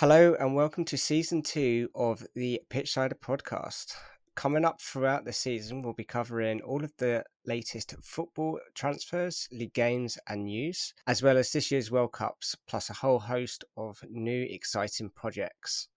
[0.00, 3.94] Hello and welcome to season two of the Pitchsider podcast.
[4.36, 9.74] Coming up throughout the season, we'll be covering all of the latest football transfers, league
[9.74, 13.98] games, and news, as well as this year's World Cups, plus a whole host of
[14.08, 15.88] new exciting projects.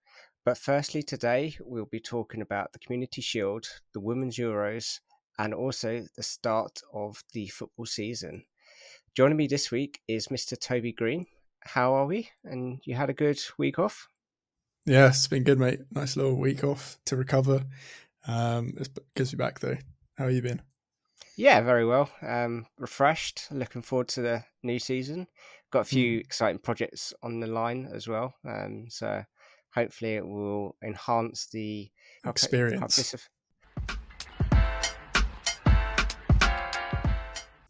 [0.45, 4.99] But firstly, today we'll be talking about the Community Shield, the Women's Euros,
[5.37, 8.45] and also the start of the football season.
[9.15, 10.59] Joining me this week is Mr.
[10.59, 11.27] Toby Green.
[11.63, 12.29] How are we?
[12.43, 14.07] And you had a good week off?
[14.85, 15.79] Yeah, it's been good, mate.
[15.91, 17.63] Nice little week off to recover.
[18.27, 19.77] Um, it's good to be back though.
[20.17, 20.61] How have you been?
[21.37, 22.09] Yeah, very well.
[22.21, 23.47] Um, refreshed.
[23.51, 25.27] Looking forward to the new season.
[25.71, 26.21] Got a few mm.
[26.21, 28.33] exciting projects on the line as well.
[28.45, 29.23] Um, so
[29.73, 31.89] hopefully it will enhance the
[32.25, 33.15] experience.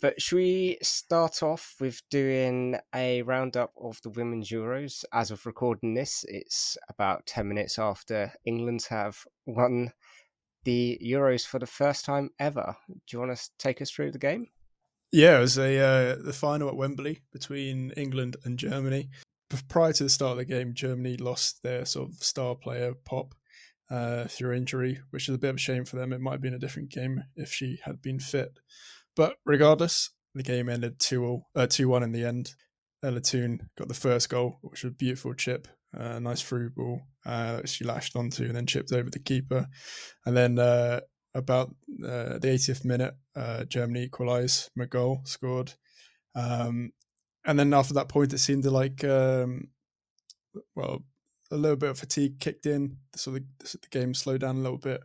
[0.01, 5.05] But should we start off with doing a roundup of the Women's Euros?
[5.13, 9.93] As of recording this, it's about 10 minutes after England have won
[10.63, 12.75] the Euros for the first time ever.
[12.89, 14.47] Do you want to take us through the game?
[15.11, 19.09] Yeah, it was a uh, the final at Wembley between England and Germany.
[19.67, 23.35] Prior to the start of the game, Germany lost their sort of star player Popp,
[23.91, 26.13] uh, through injury, which is a bit of a shame for them.
[26.13, 28.57] It might have been a different game if she had been fit.
[29.21, 32.55] But regardless, the game ended 2 uh, 2 1 in the end.
[33.03, 33.21] Ella
[33.77, 37.69] got the first goal, which was a beautiful chip, uh, nice through ball uh, that
[37.69, 39.67] she lashed onto and then chipped over the keeper.
[40.25, 41.01] And then uh,
[41.35, 41.69] about
[42.03, 44.71] uh, the 80th minute, uh, Germany equalised.
[44.75, 45.75] Magull scored.
[46.33, 46.91] Um,
[47.45, 49.67] and then after that point, it seemed like, um,
[50.73, 51.03] well,
[51.51, 52.97] a little bit of fatigue kicked in.
[53.15, 55.03] So the, the game slowed down a little bit.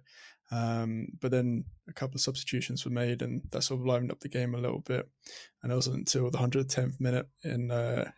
[0.50, 4.20] Um, but then a couple of substitutions were made, and that sort of livened up
[4.20, 5.08] the game a little bit.
[5.62, 8.10] And it wasn't until the 110th minute in uh,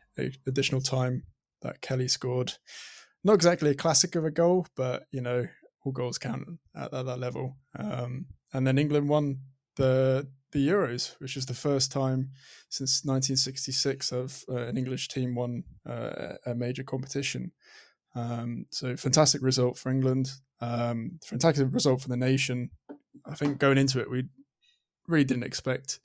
[0.47, 1.25] additional time
[1.63, 2.53] that Kelly scored.
[3.25, 5.47] Not exactly a classic of a goal, but you know,
[5.85, 7.57] all goals count at, at that level.
[7.79, 9.41] Um, and then England won
[9.77, 12.31] the the Euros, which is the first time
[12.71, 17.53] since 1966 of uh, an English team won uh, a major competition.
[18.15, 20.31] Um, so fantastic result for England.
[20.61, 22.71] Um, fantastic result for the nation.
[23.27, 24.25] I think going into it, we
[25.07, 26.01] really didn't expect.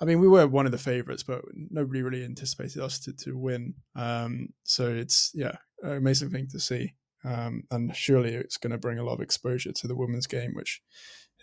[0.00, 3.38] I mean, we were one of the favourites, but nobody really anticipated us to, to
[3.38, 3.74] win.
[3.94, 6.94] Um, so it's yeah, an amazing thing to see,
[7.24, 10.54] um, and surely it's going to bring a lot of exposure to the women's game,
[10.54, 10.82] which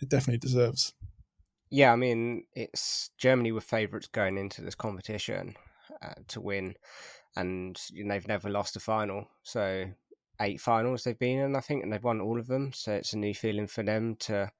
[0.02, 0.92] it definitely deserves.
[1.70, 5.54] Yeah, I mean, it's Germany were favourites going into this competition
[6.02, 6.74] uh, to win,
[7.36, 9.26] and they've never lost a final.
[9.42, 9.86] So
[10.40, 12.72] eight finals they've been in, I think, and they've won all of them.
[12.72, 14.50] So it's a new feeling for them to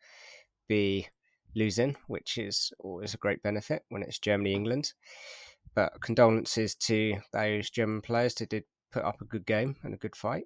[0.69, 1.09] be
[1.55, 4.93] losing, which is always a great benefit when it's Germany England.
[5.75, 8.35] But condolences to those German players.
[8.35, 10.45] They did put up a good game and a good fight,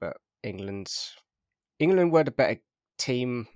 [0.00, 1.14] but England's
[1.78, 2.60] England were the better
[2.98, 3.48] team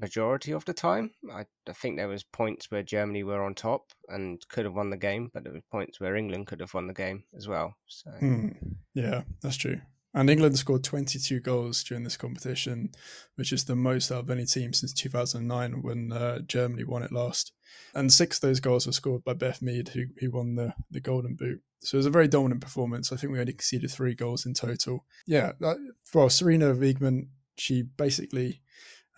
[0.00, 1.10] majority of the time.
[1.32, 4.90] I, I, think there was points where Germany were on top and could have won
[4.90, 7.74] the game, but there were points where England could have won the game as well.
[7.86, 8.56] So mm,
[8.94, 9.80] yeah, that's true.
[10.12, 12.90] And England scored 22 goals during this competition,
[13.36, 17.12] which is the most out of any team since 2009 when uh, Germany won it
[17.12, 17.52] last.
[17.94, 21.00] And six of those goals were scored by Beth Mead, who, who won the, the
[21.00, 21.60] Golden Boot.
[21.82, 23.12] So it was a very dominant performance.
[23.12, 25.04] I think we only conceded three goals in total.
[25.26, 25.76] Yeah, that,
[26.12, 28.62] well, Sarina Wiegman, she basically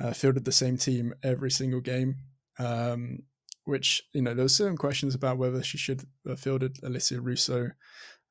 [0.02, 2.16] uh, fielded the same team every single game.
[2.58, 3.20] Um,
[3.64, 7.70] which you know there were certain questions about whether she should have fielded Alessia Russo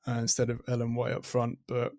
[0.08, 1.94] uh, instead of Ellen White up front, but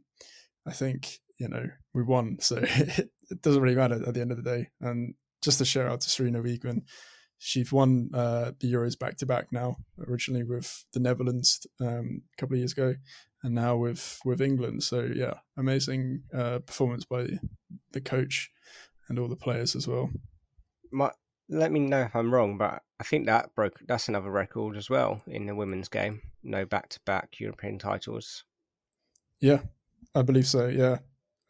[0.66, 3.10] I think you know we won, so it,
[3.42, 4.68] doesn't really matter at the end of the day.
[4.80, 6.82] And just a shout out to Sarina Wiegman.
[7.38, 9.78] She's won uh, the Euros back to back now.
[10.06, 12.94] Originally with the Netherlands um, a couple of years ago,
[13.42, 14.82] and now with with England.
[14.82, 17.28] So yeah, amazing uh, performance by
[17.92, 18.50] the coach
[19.12, 20.10] and all the players as well.
[20.90, 21.10] My,
[21.50, 23.78] let me know if I'm wrong, but I think that broke.
[23.86, 26.22] That's another record as well in the women's game.
[26.42, 28.44] No back to back European titles.
[29.38, 29.60] Yeah,
[30.14, 30.66] I believe so.
[30.68, 30.98] Yeah,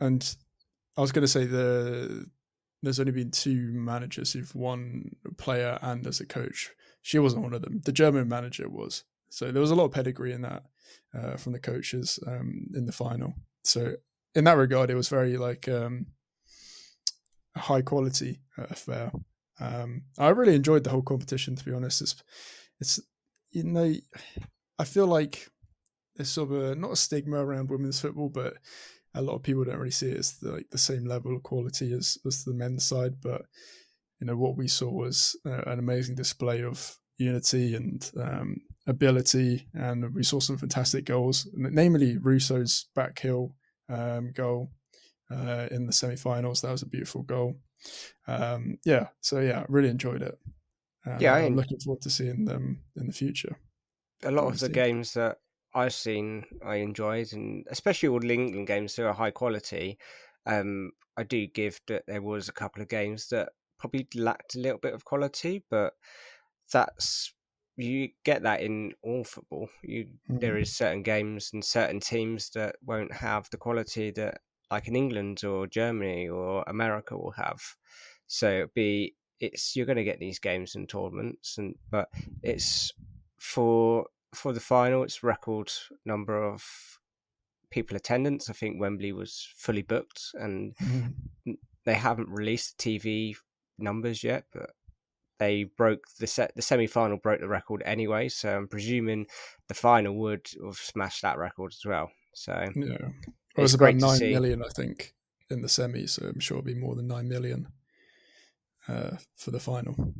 [0.00, 0.37] and
[0.96, 2.26] I was going to say the
[2.82, 6.72] there's only been two managers who've won a player and as a coach.
[7.00, 7.81] She wasn't one of them.
[7.84, 9.04] The German manager was.
[9.28, 10.64] So there was a lot of pedigree in that
[11.16, 13.34] uh, from the coaches um, in the final.
[13.62, 13.94] So
[14.34, 16.06] in that regard, it was very like um,
[17.56, 19.12] high quality uh, affair.
[19.60, 21.56] Um, I really enjoyed the whole competition.
[21.56, 22.22] To be honest, it's
[22.81, 23.00] it's
[23.50, 23.93] you know
[24.78, 25.49] I feel like
[26.16, 28.54] there's sort of a, not a stigma around women's football, but
[29.14, 31.43] a lot of people don't really see it as the, like the same level of
[31.43, 33.20] quality as as the men's side.
[33.22, 33.43] But
[34.20, 38.56] you know what we saw was uh, an amazing display of unity and um,
[38.87, 43.54] ability, and we saw some fantastic goals, namely Russo's back heel
[43.88, 44.70] um, goal
[45.32, 46.61] uh, in the semi-finals.
[46.61, 47.56] That was a beautiful goal.
[48.26, 50.38] Um, yeah, so yeah, really enjoyed it.
[51.19, 53.56] yeah, I'm looking forward to seeing them in the future.
[54.25, 55.38] A lot of the games that
[55.75, 59.99] I've seen, I enjoyed, and especially all the England games they're high quality.
[60.46, 64.61] Um, I do give that there was a couple of games that probably lacked a
[64.61, 65.94] little bit of quality, but
[66.73, 67.35] that's
[67.76, 69.69] you get that in all football.
[69.82, 70.40] You mm.
[70.40, 74.38] there is certain games and certain teams that won't have the quality that
[74.72, 77.60] like in England or Germany or America will have.
[78.26, 82.08] So be it's you're going to get these games and tournaments, and but
[82.42, 82.92] it's
[83.38, 85.02] for for the final.
[85.02, 85.70] It's record
[86.06, 86.64] number of
[87.70, 88.48] people attendance.
[88.48, 91.12] I think Wembley was fully booked, and mm.
[91.84, 93.36] they haven't released TV
[93.78, 94.70] numbers yet, but
[95.38, 96.54] they broke the set.
[96.56, 99.26] The semi final broke the record anyway, so I'm presuming
[99.68, 102.10] the final would have smashed that record as well.
[102.32, 103.08] So yeah,
[103.56, 105.14] it was about nine million, I think,
[105.50, 106.06] in the semi.
[106.06, 107.69] So I'm sure it'll be more than nine million
[108.88, 110.14] uh, for the final.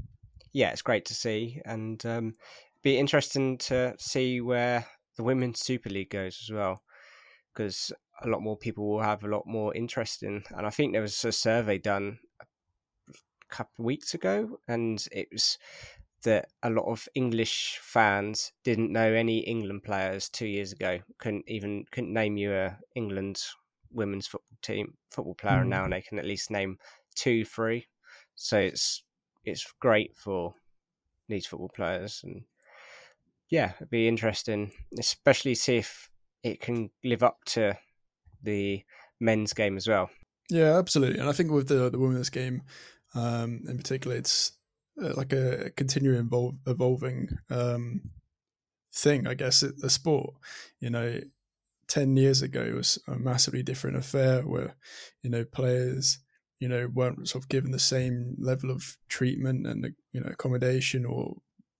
[0.53, 2.35] Yeah, it's great to see, and um,
[2.83, 4.87] be interesting to see where
[5.17, 6.83] the women's Super League goes as well,
[7.53, 7.93] because
[8.23, 10.43] a lot more people will have a lot more interest in.
[10.51, 13.15] And I think there was a survey done a
[13.49, 15.59] couple of weeks ago, and it was
[16.25, 20.99] that a lot of English fans didn't know any England players two years ago.
[21.19, 23.43] Couldn't even couldn't name you a England
[23.91, 25.61] women's football team football player, mm.
[25.63, 26.79] and now they can at least name
[27.15, 27.87] two, three.
[28.35, 29.03] So it's
[29.45, 30.55] it's great for
[31.29, 32.43] these football players, and
[33.51, 36.11] yeah, it'd be interesting, especially see if
[36.43, 37.77] it can live up to
[38.43, 38.83] the
[39.21, 40.11] men's game as well.
[40.51, 41.21] Yeah, absolutely.
[41.21, 42.63] And I think with the the women's game,
[43.15, 44.53] um, in particular, it's
[44.97, 48.03] like a, continuing evol- evolving um,
[48.95, 50.35] thing, I guess, the sport.
[50.81, 51.21] You know,
[51.89, 54.75] 10 years ago it was a massively different affair where,
[55.23, 56.19] you know, players,
[56.61, 61.05] you know, weren't sort of given the same level of treatment and, you know, accommodation
[61.05, 61.37] or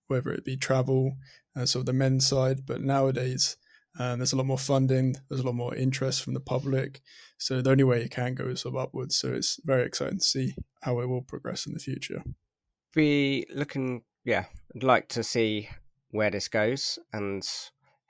[0.07, 1.17] whether it be travel,
[1.55, 2.65] uh, sort of the men's side.
[2.65, 3.57] But nowadays,
[3.97, 5.15] um, there's a lot more funding.
[5.29, 7.01] There's a lot more interest from the public.
[7.37, 9.15] So the only way it can go is sort of upwards.
[9.15, 12.23] So it's very exciting to see how it will progress in the future.
[12.93, 14.45] Be looking, yeah,
[14.75, 15.69] I'd like to see
[16.11, 17.47] where this goes and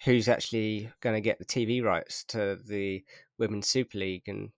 [0.03, 3.03] who's actually going to get the TV rights to the
[3.37, 4.27] Women's Super League.
[4.27, 4.49] And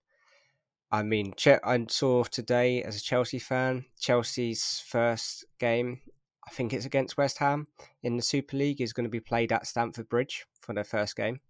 [0.90, 6.00] I mean, I saw today as a Chelsea fan, Chelsea's first game
[6.46, 7.66] I think it's against West Ham
[8.02, 11.16] in the Super League, is going to be played at Stamford Bridge for their first
[11.16, 11.40] game.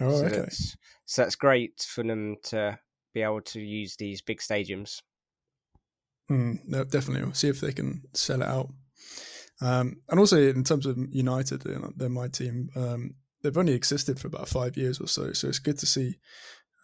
[0.00, 0.36] Oh, so okay.
[0.36, 2.78] That's, so that's great for them to
[3.12, 5.02] be able to use these big stadiums.
[6.30, 7.24] Mm, no, definitely.
[7.24, 8.70] We'll see if they can sell it out.
[9.60, 11.62] Um, and also, in terms of United,
[11.96, 12.68] they're my team.
[12.76, 16.16] Um, they've only existed for about five years or so, so it's good to see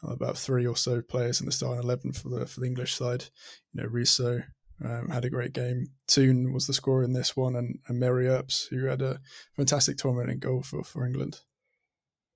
[0.03, 3.25] about three or so players in the starting eleven for the for the English side.
[3.73, 4.43] You know, Russo,
[4.85, 5.89] um, had a great game.
[6.07, 9.21] Toone was the scorer in this one, and, and Mary Earps, who had a
[9.55, 11.41] fantastic tournament in goal for, for England.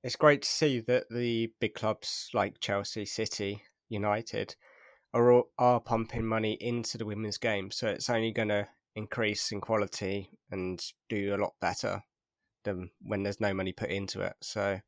[0.02, 4.54] It's great to see that the big clubs like Chelsea, City, United
[5.16, 9.60] are are pumping money into the women's game, so it's only going to increase in
[9.60, 12.02] quality and do a lot better
[12.64, 14.34] than when there's no money put into it.
[14.42, 14.80] So,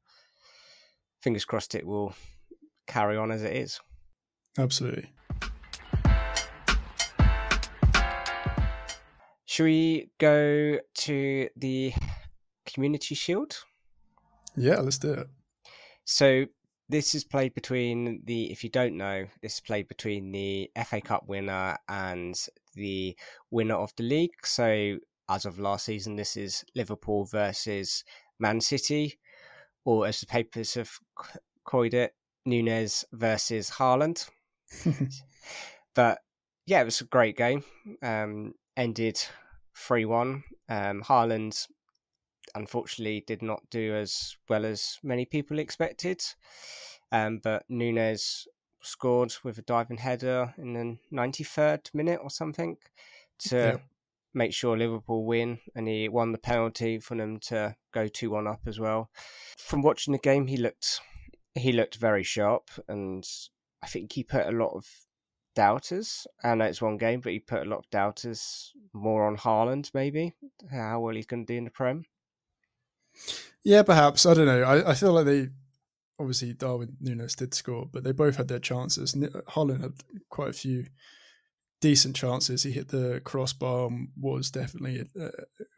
[1.23, 2.15] fingers crossed, it will
[2.87, 3.81] carry on as it is.
[4.59, 5.13] Absolutely.
[9.47, 11.93] Should we go to the
[12.67, 13.65] Community Shield?
[14.57, 15.27] Yeah, let's do it.
[16.05, 16.47] So
[16.89, 18.51] this is played between the.
[18.51, 22.39] If you don't know, this is played between the FA Cup winner and
[22.75, 23.17] the
[23.51, 24.35] winner of the league.
[24.45, 28.05] So as of last season, this is Liverpool versus
[28.39, 29.19] Man City,
[29.85, 30.91] or as the papers have
[31.65, 32.15] coined it,
[32.47, 34.29] Nunez versus Haaland.
[35.95, 36.19] but
[36.67, 37.65] yeah, it was a great game.
[38.03, 39.21] Um, ended
[39.77, 40.45] 3 1.
[40.71, 41.67] Um, Haaland
[42.59, 46.23] unfortunately did not do as well as many people expected.
[47.11, 48.47] Um, but Nunez
[48.83, 52.77] scored with a diving header in the 93rd minute or something
[53.39, 53.77] to yeah.
[54.35, 55.59] make sure Liverpool win.
[55.75, 59.11] And he won the penalty for them to go 2 1 up as well.
[59.57, 61.01] From watching the game, he looked
[61.55, 63.27] he looked very sharp and
[63.83, 64.87] I think he put a lot of
[65.55, 66.27] doubters.
[66.45, 69.91] I know it's one game, but he put a lot of doubters more on Haaland,
[69.93, 70.35] maybe
[70.71, 72.05] how well he's going to do in the Prem.
[73.65, 74.27] Yeah, perhaps.
[74.27, 74.63] I don't know.
[74.63, 75.49] I, I feel like they
[76.19, 79.15] obviously Darwin Nunez did score, but they both had their chances.
[79.15, 79.93] Haaland had
[80.31, 80.87] quite a few
[81.81, 82.63] decent chances.
[82.63, 85.29] He hit the crossbar and was definitely uh,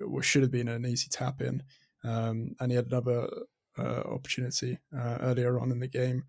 [0.00, 1.62] what should have been an easy tap in,
[2.04, 3.28] um, and he had another
[3.78, 6.24] uh, opportunity uh, earlier on in the game.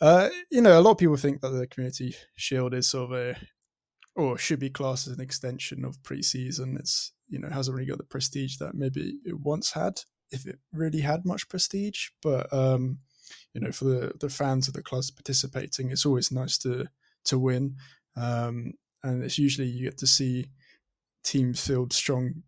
[0.00, 3.18] Uh, you know, a lot of people think that the Community Shield is sort of
[3.18, 3.36] a,
[4.16, 6.78] or should be classed as an extension of preseason.
[6.78, 10.58] It's you know hasn't really got the prestige that maybe it once had, if it
[10.72, 12.08] really had much prestige.
[12.22, 12.98] But um,
[13.54, 16.86] you know, for the the fans of the clubs participating, it's always nice to
[17.24, 17.76] to win,
[18.16, 20.46] um, and it's usually you get to see
[21.22, 22.42] teams field strong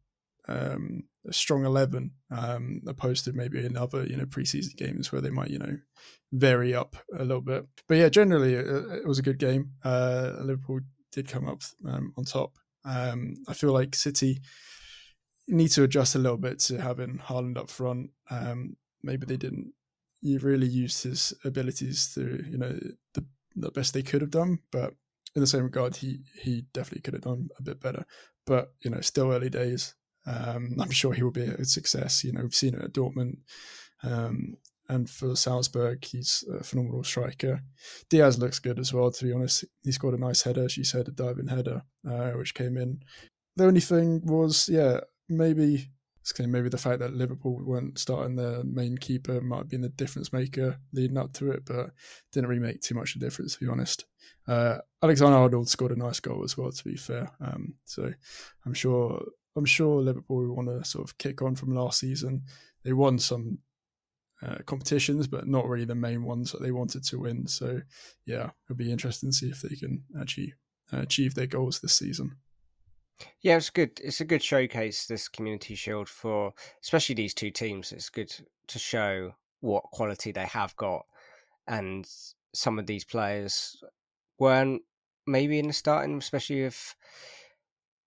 [0.48, 5.20] um, a strong 11 um, opposed to maybe in other you know preseason games where
[5.20, 5.78] they might you know
[6.32, 7.66] vary up a little bit.
[7.88, 9.72] But yeah generally it, it was a good game.
[9.84, 10.80] Uh, liverpool
[11.12, 12.58] did come up um, on top.
[12.84, 14.40] Um, i feel like city
[15.48, 19.72] need to adjust a little bit to having Haaland up front um, maybe they didn't
[20.20, 22.78] you really use his abilities to you know
[23.14, 23.24] the,
[23.56, 24.94] the best they could have done but
[25.34, 28.04] in the same regard he he definitely could have done a bit better
[28.46, 29.94] but you know still early days
[30.26, 32.24] um, I'm sure he will be a success.
[32.24, 33.38] You know, we've seen it at Dortmund.
[34.02, 34.56] Um,
[34.88, 37.62] and for Salzburg, he's a phenomenal striker.
[38.10, 39.64] Diaz looks good as well, to be honest.
[39.82, 43.00] He scored a nice header, you said, a diving header, uh, which came in.
[43.56, 45.00] The only thing was, yeah,
[45.36, 45.88] maybe
[46.38, 50.32] maybe the fact that Liverpool weren't starting their main keeper might have been the difference
[50.32, 51.90] maker leading up to it, but
[52.32, 54.04] didn't really make too much of a difference, to be honest.
[54.46, 57.28] Uh, Alexander Arnold scored a nice goal as well, to be fair.
[57.40, 58.12] Um, so
[58.64, 59.20] I'm sure
[59.56, 62.42] I'm sure Liverpool want to sort of kick on from last season.
[62.84, 63.58] They won some
[64.42, 67.46] uh, competitions, but not really the main ones that they wanted to win.
[67.46, 67.80] So,
[68.26, 70.54] yeah, it'll be interesting to see if they can actually
[70.92, 72.36] uh, achieve their goals this season.
[73.40, 74.00] Yeah, it's good.
[74.02, 76.52] It's a good showcase this Community Shield for
[76.82, 77.92] especially these two teams.
[77.92, 78.34] It's good
[78.68, 81.04] to show what quality they have got,
[81.66, 82.08] and
[82.54, 83.82] some of these players
[84.38, 84.82] weren't
[85.26, 86.96] maybe in the starting, especially if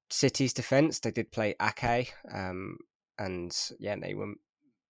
[0.10, 2.78] City's defense, they did play Ake, um,
[3.18, 4.34] and yeah, they were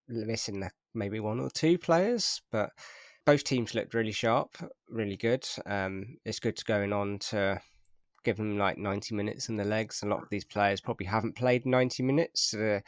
[0.08, 2.72] missing maybe one or two players, but
[3.26, 4.58] both teams looked really sharp,
[4.90, 5.48] really good.
[5.66, 7.62] Um, it's good to going on to
[8.26, 10.04] give them like 90 minutes in the legs.
[10.04, 12.54] A lot of these players probably haven't played 90 minutes.
[12.54, 12.82] Uh,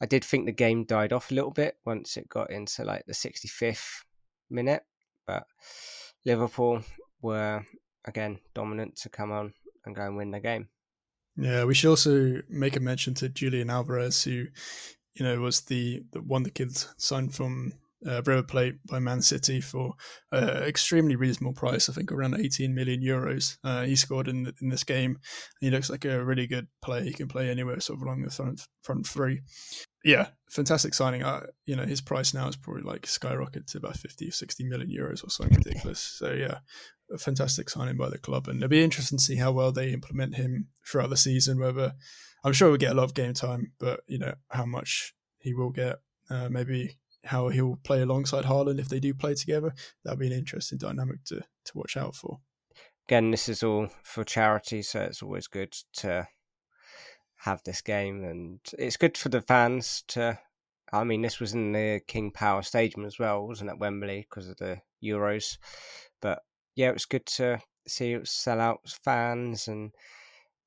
[0.00, 3.04] I did think the game died off a little bit once it got into like
[3.06, 4.04] the 65th
[4.50, 4.84] minute,
[5.26, 5.46] but
[6.24, 6.82] Liverpool
[7.22, 7.64] were
[8.04, 9.52] again dominant to come on
[9.84, 10.68] and go and win the game.
[11.36, 14.46] Yeah, we should also make a mention to Julian Alvarez, who,
[15.14, 17.72] you know, was the, the one the kids signed from
[18.06, 19.94] uh, River Plate by Man City for
[20.32, 21.88] uh, extremely reasonable price.
[21.88, 23.58] I think around 18 million euros.
[23.64, 25.18] Uh, he scored in in this game.
[25.60, 27.02] He looks like a really good player.
[27.02, 29.42] He can play anywhere, sort of along the front front three.
[30.04, 31.22] Yeah, fantastic signing.
[31.22, 34.90] Uh, you know, his price now is probably like skyrocketed to about 50, 60 million
[34.90, 36.00] euros or something ridiculous.
[36.00, 36.58] So yeah,
[37.12, 39.92] a fantastic signing by the club, and it'll be interesting to see how well they
[39.92, 41.60] implement him throughout the season.
[41.60, 41.92] Whether
[42.44, 45.54] I'm sure we'll get a lot of game time, but you know how much he
[45.54, 46.00] will get.
[46.30, 49.74] Uh, maybe how he'll play alongside Haaland if they do play together.
[50.04, 52.38] That'll be an interesting dynamic to to watch out for.
[53.08, 56.26] Again, this is all for charity, so it's always good to
[57.36, 60.38] have this game, and it's good for the fans to.
[60.92, 64.48] I mean, this was in the King Power Stadium as well, wasn't it, Wembley, because
[64.48, 65.56] of the Euros.
[66.20, 66.42] But
[66.76, 69.92] yeah, it was good to see it sell out fans and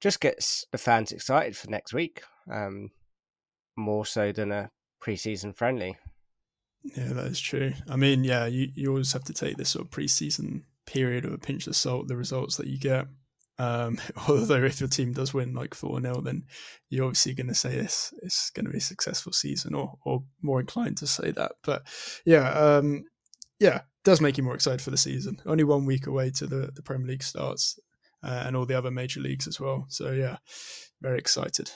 [0.01, 2.23] just gets the fans excited for next week.
[2.51, 2.89] Um,
[3.77, 4.71] more so than a
[5.01, 5.95] preseason friendly.
[6.95, 7.73] Yeah, that is true.
[7.89, 11.33] I mean, yeah, you, you always have to take this sort of preseason period of
[11.33, 13.07] a pinch of salt, the results that you get.
[13.57, 16.43] Um, although if your team does win like 4 0, then
[16.89, 20.23] you're obviously going to say this it's going to be a successful season or, or
[20.41, 21.53] more inclined to say that.
[21.63, 21.83] But
[22.25, 23.05] yeah, um,
[23.59, 25.41] yeah, does make you more excited for the season.
[25.45, 27.79] Only one week away to the, the Premier League starts
[28.23, 29.85] uh, and all the other major leagues as well.
[29.89, 30.37] So yeah,
[31.01, 31.71] very excited.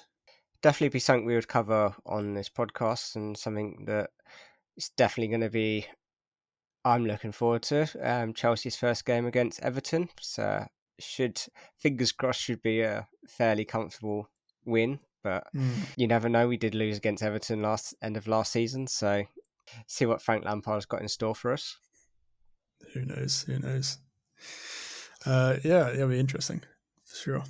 [0.61, 4.09] Definitely be something we would cover on this podcast and something that
[4.79, 5.86] it's definitely going to be.
[6.86, 10.07] I'm looking forward to um, Chelsea's first game against Everton.
[10.21, 10.65] So
[10.98, 11.41] should
[11.77, 14.29] fingers crossed should be a fairly comfortable
[14.63, 15.74] win, but mm.
[15.98, 16.48] you never know.
[16.48, 19.25] We did lose against Everton last end of last season, so
[19.86, 21.77] see what Frank Lampard's got in store for us.
[22.93, 23.41] Who knows?
[23.41, 23.98] Who knows?
[25.25, 26.62] Uh, yeah, it'll be interesting
[27.03, 27.43] for sure.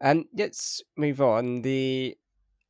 [0.00, 1.60] And let's move on.
[1.60, 2.16] The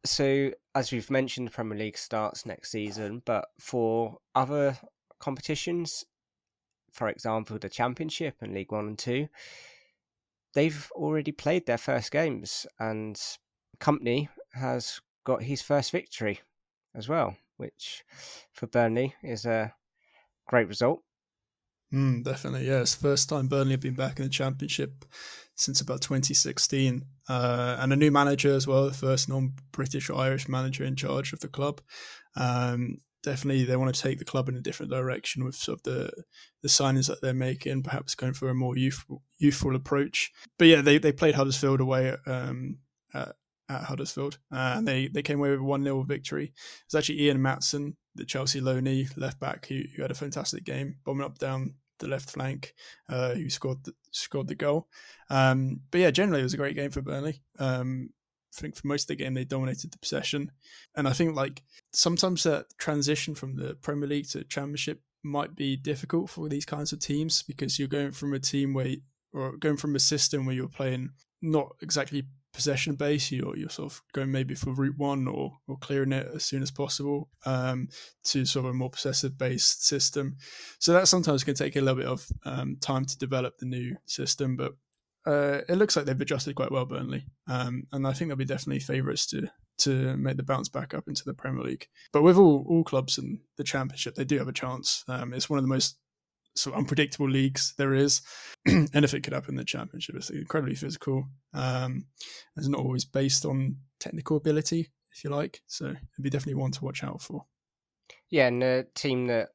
[0.08, 4.76] so as we've mentioned, the Premier League starts next season, but for other
[5.20, 6.04] competitions,
[6.92, 9.28] for example, the Championship and League One and Two,
[10.54, 13.20] they've already played their first games, and
[13.80, 16.40] Kompany has got his first victory
[16.94, 18.04] as well, which
[18.52, 19.74] for Burnley is a
[20.46, 21.02] great result.
[21.92, 22.94] Mm, definitely, yes.
[22.94, 25.04] First time Burnley have been back in the Championship
[25.54, 30.48] since about 2016, uh, and a new manager as well, the first non-British or Irish
[30.48, 31.80] manager in charge of the club.
[32.36, 35.82] Um, definitely they want to take the club in a different direction with sort of
[35.82, 36.10] the
[36.62, 40.32] the signings that they're making, perhaps going for a more youthful youthful approach.
[40.58, 42.78] But yeah, they, they played Huddersfield away at, um,
[43.14, 43.34] at,
[43.68, 46.44] at Huddersfield, uh, and they, they came away with a one 0 victory.
[46.44, 50.64] It was actually Ian Maatsen, the Chelsea loanee left back, who, who had a fantastic
[50.64, 52.74] game, bombing up down the left flank,
[53.08, 54.88] uh, who scored the, scored the goal.
[55.30, 57.42] Um, but yeah, generally it was a great game for Burnley.
[57.58, 58.10] Um,
[58.56, 60.50] I think for most of the game they dominated the possession,
[60.94, 65.76] and I think like sometimes that transition from the Premier League to Championship might be
[65.76, 68.94] difficult for these kinds of teams because you're going from a team where
[69.32, 71.10] or going from a system where you're playing
[71.42, 72.24] not exactly
[72.56, 76.28] possession based, you're you're sort of going maybe for route one or or clearing it
[76.34, 77.88] as soon as possible um,
[78.24, 80.36] to sort of a more possessive based system.
[80.80, 83.96] So that sometimes can take a little bit of um, time to develop the new
[84.06, 84.72] system, but
[85.26, 88.44] uh, it looks like they've adjusted quite well, Burnley, um, and I think they'll be
[88.44, 89.48] definitely favourites to
[89.78, 91.86] to make the bounce back up into the Premier League.
[92.12, 95.04] But with all all clubs in the Championship, they do have a chance.
[95.06, 95.98] Um, it's one of the most
[96.56, 98.22] sort of unpredictable leagues there is.
[98.66, 100.16] Anything could happen in the Championship.
[100.16, 101.26] It's incredibly physical.
[101.54, 102.06] Um,
[102.56, 105.62] it's not always based on technical ability, if you like.
[105.66, 107.44] So it'd be definitely one to watch out for.
[108.30, 109.50] Yeah, and a team that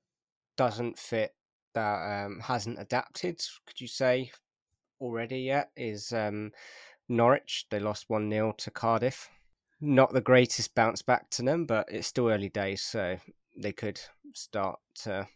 [0.58, 1.34] doesn't fit
[1.74, 4.32] that um, hasn't adapted, could you say,
[5.00, 6.52] already yet is um,
[7.10, 7.66] Norwich.
[7.70, 9.30] They lost 1 0 to Cardiff.
[9.80, 13.18] Not the greatest bounce back to them, but it's still early days, so
[13.58, 14.00] they could
[14.34, 15.28] start to.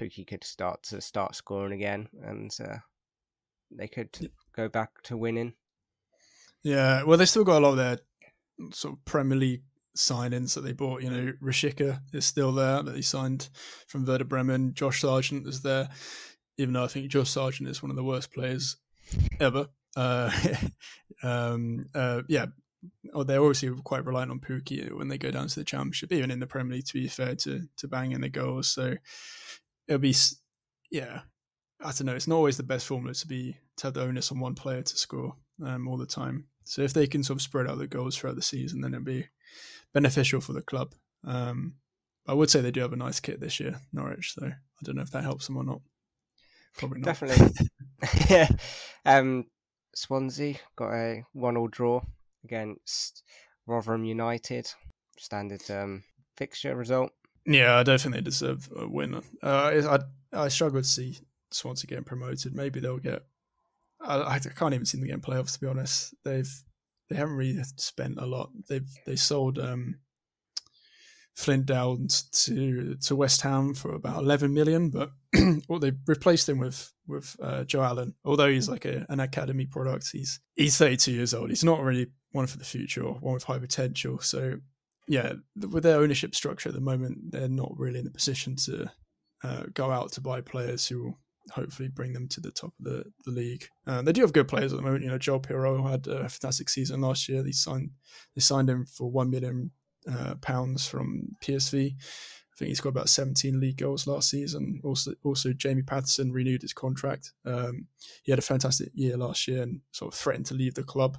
[0.00, 2.76] Pukki could start to start scoring again, and uh,
[3.70, 5.52] they could go back to winning.
[6.62, 7.98] Yeah, well, they still got a lot of their
[8.72, 9.62] sort of Premier League
[9.96, 11.02] signings that they bought.
[11.02, 13.48] You know, Rashica is still there that he signed
[13.86, 14.74] from Werder Bremen.
[14.74, 15.88] Josh Sargent is there,
[16.56, 18.76] even though I think Josh Sargent is one of the worst players
[19.38, 19.68] ever.
[19.96, 20.30] Uh,
[21.22, 22.46] um, uh, yeah,
[23.12, 26.30] oh, they're obviously quite reliant on Pukki when they go down to the Championship, even
[26.30, 26.86] in the Premier League.
[26.86, 28.94] To be fair, to to bang in the goals, so
[29.90, 30.14] it'll be,
[30.90, 31.20] yeah.
[31.80, 32.14] I don't know.
[32.14, 34.82] It's not always the best formula to be to have the onus on one player
[34.82, 36.46] to score um, all the time.
[36.64, 39.04] So if they can sort of spread out the goals throughout the season, then it'll
[39.04, 39.26] be
[39.92, 40.94] beneficial for the club.
[41.26, 41.74] Um,
[42.28, 44.34] I would say they do have a nice kit this year, Norwich.
[44.34, 44.52] So I
[44.84, 45.80] don't know if that helps them or not.
[46.76, 47.06] Probably not.
[47.06, 47.68] Definitely.
[48.30, 48.48] yeah.
[49.04, 49.46] Um,
[49.94, 52.02] Swansea got a one-all draw
[52.44, 53.24] against
[53.66, 54.70] Rotherham United.
[55.18, 56.04] Standard um,
[56.36, 57.10] fixture result.
[57.46, 59.22] Yeah, I don't think they deserve a win.
[59.42, 59.98] Uh,
[60.32, 61.18] I I struggle to see
[61.50, 62.54] Swansea getting promoted.
[62.54, 63.24] Maybe they'll get.
[64.00, 65.54] I, I can't even see them getting playoffs.
[65.54, 66.50] To be honest, they've
[67.08, 68.50] they haven't really spent a lot.
[68.68, 69.96] They've they sold um,
[71.34, 75.10] Flynn Downes to to West Ham for about 11 million, but
[75.68, 78.14] well, they replaced him with with uh, Joe Allen.
[78.24, 81.50] Although he's like a, an academy product, he's he's 32 years old.
[81.50, 84.20] He's not really one for the future or one with high potential.
[84.20, 84.58] So
[85.08, 88.90] yeah, with their ownership structure at the moment, they're not really in a position to
[89.42, 91.18] uh, go out to buy players who will
[91.50, 93.66] hopefully bring them to the top of the, the league.
[93.86, 95.02] Uh, they do have good players at the moment.
[95.02, 97.42] You know, Joel Piroe had a fantastic season last year.
[97.42, 97.90] They signed
[98.34, 99.70] they signed him for one million
[100.10, 101.94] uh, pounds from PSV.
[101.94, 104.80] I think he scored about 17 league goals last season.
[104.84, 107.32] Also, also Jamie Paterson renewed his contract.
[107.46, 107.86] Um,
[108.22, 111.16] he had a fantastic year last year and sort of threatened to leave the club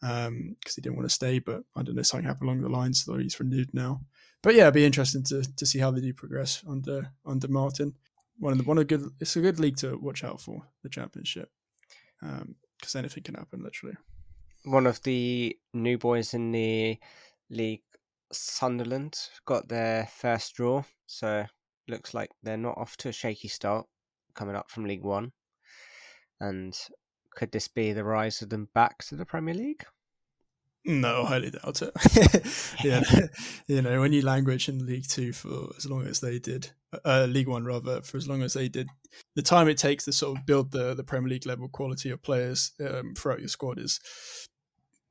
[0.00, 1.38] because um, he didn't want to stay.
[1.38, 4.00] But I don't know, something happened along the lines, so he's renewed now.
[4.42, 7.94] But yeah, it'd be interesting to, to see how they do progress under under Martin.
[8.38, 9.04] One of the one of good.
[9.20, 11.50] It's a good league to watch out for the championship
[12.20, 13.96] because um, anything can happen literally.
[14.64, 16.98] One of the new boys in the
[17.50, 17.82] league
[18.32, 21.46] Sunderland got their first draw, so
[21.88, 23.86] looks like they're not off to a shaky start
[24.34, 25.32] coming up from League One.
[26.40, 26.76] And
[27.36, 29.84] could this be the rise of them back to the Premier League?
[30.84, 32.74] No, I highly doubt it.
[32.84, 33.02] yeah,
[33.66, 36.70] you know, when you language in League Two for as long as they did,
[37.04, 38.88] uh, League One rather, for as long as they did,
[39.34, 42.22] the time it takes to sort of build the the Premier League level quality of
[42.22, 44.00] players um, throughout your squad is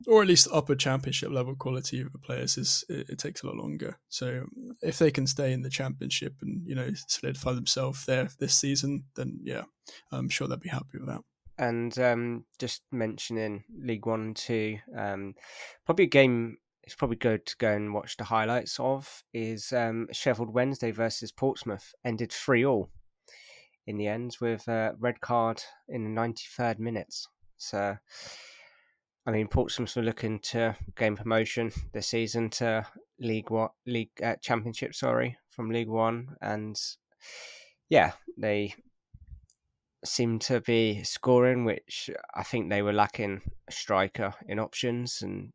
[0.08, 3.48] or at least upper championship level quality of the players is it, it, takes a
[3.48, 3.98] lot longer.
[4.10, 4.46] So
[4.82, 9.06] if they can stay in the championship and you know solidify themselves there this season,
[9.16, 9.64] then yeah,
[10.12, 11.22] I'm sure they'll be happy with that.
[11.58, 15.36] And um, just mentioning League One and Two, um,
[15.86, 20.08] probably a game it's probably good to go and watch the highlights of is um,
[20.12, 22.90] Sheffield Wednesday versus Portsmouth ended three all
[23.88, 27.28] in the end with a red card in the ninety third minutes.
[27.58, 27.98] So
[29.26, 32.86] I mean, Portsmouth were looking to gain promotion this season to
[33.20, 36.80] League One, League uh, Championship, sorry, from League One, and
[37.90, 38.76] yeah, they
[40.08, 45.52] seem to be scoring, which I think they were lacking a striker in options, and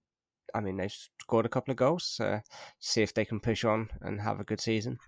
[0.55, 2.05] I mean they've scored a couple of goals.
[2.05, 2.41] So
[2.79, 4.99] see if they can push on and have a good season.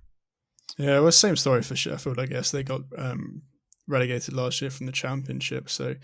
[0.78, 2.18] Yeah, well, same story for Sheffield.
[2.18, 3.42] I guess they got um,
[3.86, 5.94] relegated last year from the Championship, so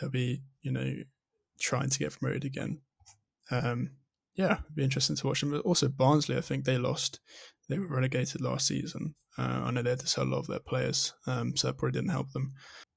[0.00, 0.94] they'll be you know
[1.60, 2.80] trying to get promoted again.
[3.50, 3.90] Um,
[4.34, 5.50] yeah, it'd be interesting to watch them.
[5.50, 7.20] But also Barnsley, I think they lost.
[7.68, 9.14] They were relegated last season.
[9.38, 11.78] Uh, I know they had to sell a lot of their players, um, so that
[11.78, 12.52] probably didn't help them.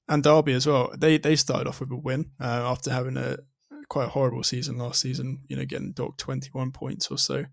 [0.08, 0.92] And Derby as well.
[0.96, 3.38] They they started off with a win uh, after having a
[3.88, 5.42] quite a horrible season last season.
[5.48, 7.44] You know, getting docked twenty one points or so,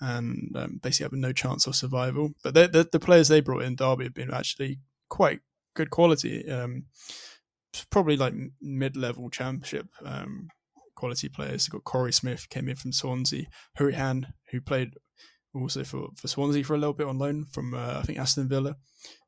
[0.00, 2.32] and um, basically having no chance of survival.
[2.42, 5.40] But the, the, players they brought in Derby have been actually quite
[5.74, 6.50] good quality.
[6.50, 6.86] Um,
[7.90, 10.48] probably like mid level championship um,
[10.94, 11.66] quality players.
[11.66, 13.46] You've got Korey Smith came in from Swansea,
[13.78, 14.94] Hourihane who played
[15.54, 18.48] also for, for Swansea for a little bit on loan from uh, I think Aston
[18.48, 18.76] Villa.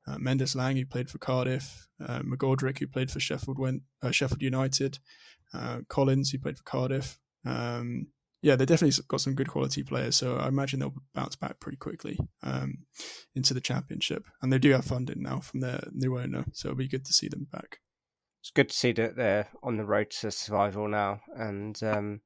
[0.07, 4.43] Uh, Mendez-Laing who played for Cardiff, uh, McGoldrick who played for Sheffield went uh, Sheffield
[4.43, 4.99] United,
[5.55, 7.19] uh, Collins who played for Cardiff.
[7.47, 8.09] Um,
[8.43, 11.79] yeah, they definitely got some good quality players, so I imagine they'll bounce back pretty
[11.79, 12.85] quickly um,
[13.35, 14.27] into the championship.
[14.43, 17.13] And they do have funding now from their new owner, so it'll be good to
[17.15, 17.79] see them back
[18.45, 21.23] it's good to see that they're on the road to survival now.
[21.35, 22.21] And um,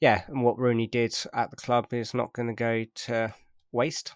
[0.00, 3.34] yeah, and what Rooney did at the club is not going to go to
[3.72, 4.14] waste.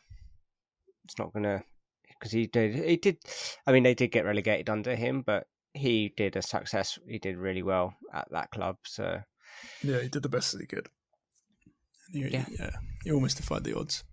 [1.05, 1.63] It's not going to
[2.09, 2.75] because he did.
[2.75, 3.19] He did.
[3.67, 6.99] I mean, they did get relegated under him, but he did a success.
[7.09, 8.77] He did really well at that club.
[8.85, 9.21] So
[9.83, 10.89] yeah, he did the best that he could.
[12.13, 12.45] He, yeah.
[12.59, 12.71] yeah,
[13.05, 14.05] he almost defied the odds.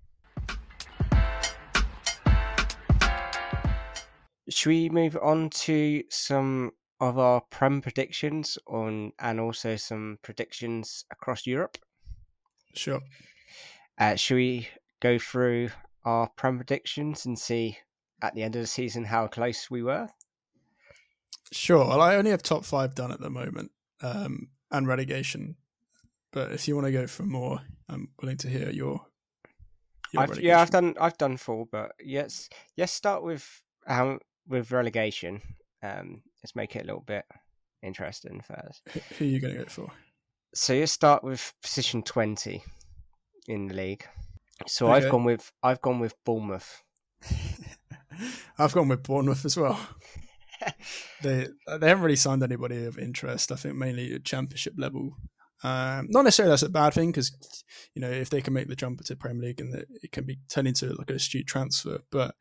[4.50, 11.06] Should we move on to some of our Prem predictions on, and also some predictions
[11.12, 11.78] across Europe?
[12.74, 13.02] Sure.
[13.98, 14.68] Uh, should we
[15.00, 15.70] go through
[16.06, 17.78] our Prem predictions and see
[18.22, 20.08] at the end of the season how close we were?
[21.52, 21.88] Sure.
[21.88, 25.56] Well, I only have top five done at the moment, um, and relegation.
[26.32, 29.02] But if you want to go for more, I'm willing to hear your.
[30.14, 30.96] your I've, yeah, I've done.
[31.00, 32.92] I've done four, but yes, yes.
[32.92, 35.42] Start with um, with relegation.
[35.82, 37.26] Um, let's make it a little bit
[37.84, 38.82] interesting first.
[39.18, 39.92] Who are you going to go for?
[40.54, 42.64] So you start with position twenty
[43.48, 44.06] in the league.
[44.66, 45.06] So okay.
[45.06, 46.82] I've gone with I've gone with Bournemouth.
[48.58, 49.80] I've gone with Bournemouth as well.
[51.22, 51.48] they
[51.80, 53.52] they haven't really signed anybody of interest.
[53.52, 55.16] I think mainly at championship level.
[55.64, 57.32] Um, not necessarily that's a bad thing because
[57.96, 59.74] you know if they can make the jump to Premier League and
[60.04, 62.00] it can be turned into like a astute transfer.
[62.12, 62.36] But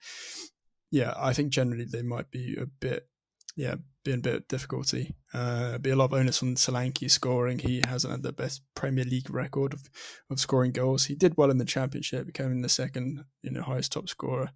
[0.90, 3.08] yeah, I think generally they might be a bit,
[3.56, 5.16] yeah, being a bit of difficulty.
[5.34, 7.58] Uh, be a lot of onus on Solanke scoring.
[7.58, 9.90] He hasn't had the best Premier League record of,
[10.30, 11.06] of scoring goals.
[11.06, 14.50] He did well in the Championship, becoming the second, you know, highest top scorer.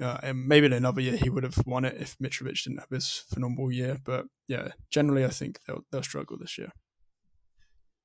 [0.00, 2.90] Uh, and maybe in another year he would have won it if Mitrovic didn't have
[2.90, 3.98] his phenomenal year.
[4.04, 6.72] But yeah, generally I think they'll they'll struggle this year.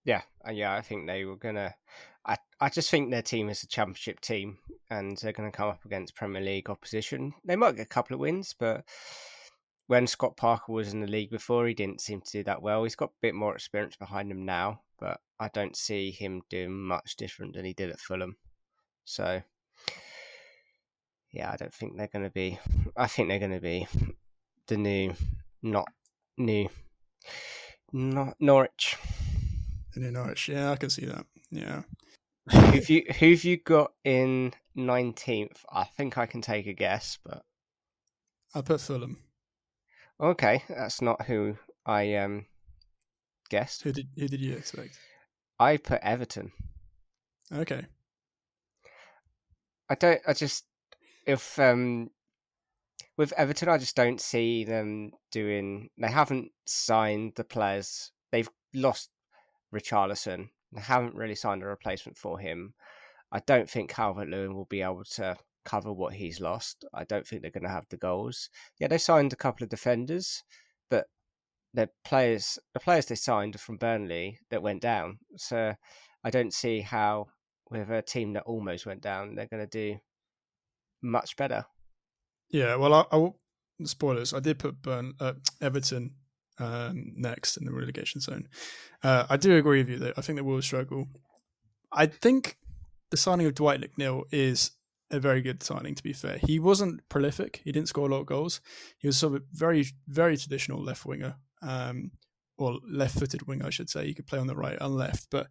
[0.05, 0.21] Yeah,
[0.51, 1.73] yeah, I think they were gonna.
[2.25, 5.83] I I just think their team is a championship team, and they're gonna come up
[5.83, 7.33] against Premier League opposition.
[7.43, 8.85] They might get a couple of wins, but
[9.89, 12.83] when Scott Parker was in the league before, he didn't seem to do that well.
[12.83, 16.79] He's got a bit more experience behind him now, but I don't see him doing
[16.79, 18.35] much different than he did at Fulham.
[19.05, 19.41] So,
[21.31, 22.59] yeah, I don't think they're going to be.
[22.95, 23.87] I think they're going to be
[24.67, 25.15] the new,
[25.63, 25.87] not
[26.37, 26.69] new,
[27.91, 28.95] not Norwich.
[29.95, 31.25] The new Norwich, yeah, I can see that.
[31.49, 31.81] Yeah.
[32.51, 35.65] who've you who've you got in nineteenth?
[35.73, 37.43] I think I can take a guess, but
[38.53, 39.17] I'll put Fulham.
[40.21, 42.45] Okay, that's not who I um
[43.49, 43.83] guessed.
[43.83, 44.99] Who did who did you expect?
[45.59, 46.51] I put Everton.
[47.53, 47.85] Okay.
[49.89, 50.21] I don't.
[50.27, 50.65] I just
[51.25, 52.09] if um
[53.17, 55.89] with Everton, I just don't see them doing.
[55.97, 58.11] They haven't signed the players.
[58.31, 59.09] They've lost
[59.73, 60.49] Richarlison.
[60.71, 62.73] They haven't really signed a replacement for him.
[63.31, 65.37] I don't think Calvert Lewin will be able to
[65.69, 66.85] cover what he's lost.
[66.93, 68.49] I don't think they're going to have the goals.
[68.79, 70.43] Yeah, they signed a couple of defenders,
[70.89, 71.05] but
[71.73, 75.19] the players the players they signed from Burnley that went down.
[75.37, 75.73] So
[76.23, 77.27] I don't see how
[77.69, 79.99] with a team that almost went down they're going to do
[81.01, 81.65] much better.
[82.49, 83.29] Yeah, well, I, I
[83.83, 84.33] spoilers.
[84.33, 86.15] I did put Burn uh, Everton
[86.57, 88.47] um, next in the relegation zone.
[89.03, 91.07] Uh, I do agree with you that I think they will struggle.
[91.91, 92.57] I think
[93.11, 94.71] the signing of Dwight McNeil is
[95.11, 95.95] a very good signing.
[95.95, 97.61] To be fair, he wasn't prolific.
[97.63, 98.61] He didn't score a lot of goals.
[98.97, 102.11] He was sort of a very, very traditional left winger, um,
[102.57, 104.05] or left-footed winger, I should say.
[104.05, 105.47] He could play on the right and left, but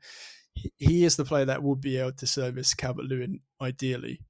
[0.54, 4.20] he, is the player that would be able to service Calvert Lewin ideally.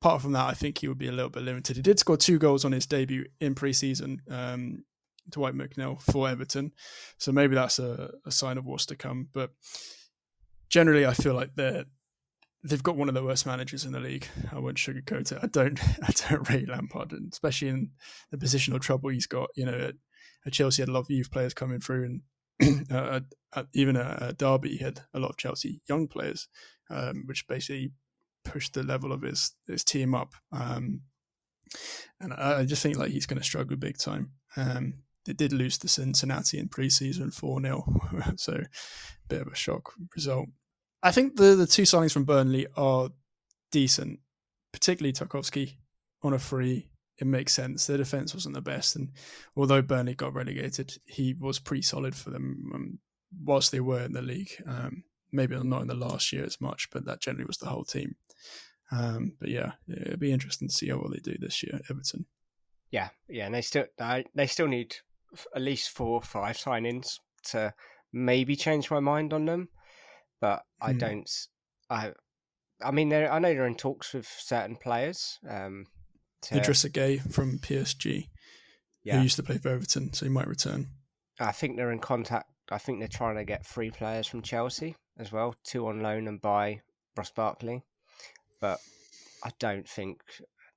[0.00, 1.76] Apart from that, I think he would be a little bit limited.
[1.76, 4.20] He did score two goals on his debut in pre-season.
[4.30, 4.84] Um,
[5.30, 6.72] Dwight McNeil for Everton,
[7.18, 9.28] so maybe that's a, a sign of what's to come.
[9.32, 9.52] But
[10.68, 11.84] generally, I feel like they're
[12.64, 14.26] they've got one of the worst managers in the league.
[14.50, 15.38] I won't sugarcoat it.
[15.42, 15.78] I don't.
[16.02, 17.90] I don't rate Lampard, and especially in
[18.30, 19.50] the positional trouble he's got.
[19.54, 19.94] You know, at,
[20.46, 22.20] at Chelsea had a lot of youth players coming through,
[22.60, 23.20] and uh,
[23.54, 26.48] at, even at, Derby he had a lot of Chelsea young players,
[26.90, 27.92] um, which basically
[28.44, 30.34] pushed the level of his his team up.
[30.52, 31.02] Um,
[32.20, 34.32] and I, I just think like he's going to struggle big time.
[34.56, 34.94] Um,
[35.26, 37.84] they did lose to Cincinnati in preseason 4 0.
[38.36, 40.48] so, a bit of a shock result.
[41.04, 43.10] I think the, the two signings from Burnley are
[43.70, 44.20] decent,
[44.72, 45.74] particularly Tarkowski
[46.22, 46.88] on a free.
[47.18, 47.86] It makes sense.
[47.86, 48.96] Their defense wasn't the best.
[48.96, 49.12] And
[49.54, 52.98] although Burnley got relegated, he was pretty solid for them um,
[53.44, 54.50] whilst they were in the league.
[54.66, 57.84] Um, maybe not in the last year as much, but that generally was the whole
[57.84, 58.16] team.
[58.90, 62.24] Um, but yeah, it'd be interesting to see how well they do this year, Everton.
[62.90, 63.86] Yeah, yeah, and they still
[64.34, 64.96] they still need
[65.54, 67.18] at least four or five signings
[67.50, 67.74] to
[68.12, 69.68] maybe change my mind on them,
[70.44, 70.98] but I hmm.
[70.98, 71.30] don't.
[71.88, 72.12] I,
[72.84, 75.38] I mean, I know they're in talks with certain players.
[75.48, 75.86] Um,
[76.42, 78.28] to, Idrissa Gueye from PSG,
[79.04, 79.16] yeah.
[79.16, 80.88] who used to play for Everton, so he might return.
[81.40, 82.50] I think they're in contact.
[82.70, 86.28] I think they're trying to get three players from Chelsea as well, two on loan
[86.28, 86.82] and buy
[87.16, 87.82] Ross Barkley,
[88.60, 88.80] but
[89.42, 90.20] I don't think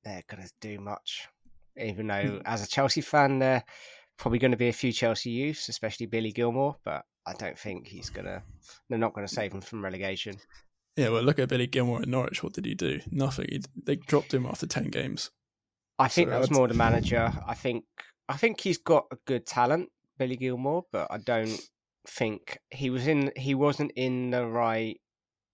[0.06, 1.28] they're going to do much.
[1.76, 2.38] Even though, hmm.
[2.46, 3.66] as a Chelsea fan, they're
[4.18, 6.76] probably going to be a few Chelsea youths, especially Billy Gilmour.
[6.86, 8.42] but I don't think he's gonna.
[8.90, 10.38] They're not going to save him from relegation.
[10.96, 12.42] Yeah, well, look at Billy Gilmour at Norwich.
[12.42, 13.02] What did he do?
[13.12, 13.48] Nothing.
[13.50, 15.30] He, they dropped him after ten games.
[16.00, 17.34] I think so that was more the manager.
[17.46, 17.84] I think
[18.30, 21.60] I think he's got a good talent, Billy Gilmour, but I don't
[22.08, 23.32] think he was in.
[23.36, 25.00] He wasn't in the right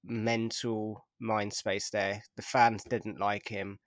[0.03, 2.21] mental mind space there.
[2.35, 3.79] The fans didn't like him.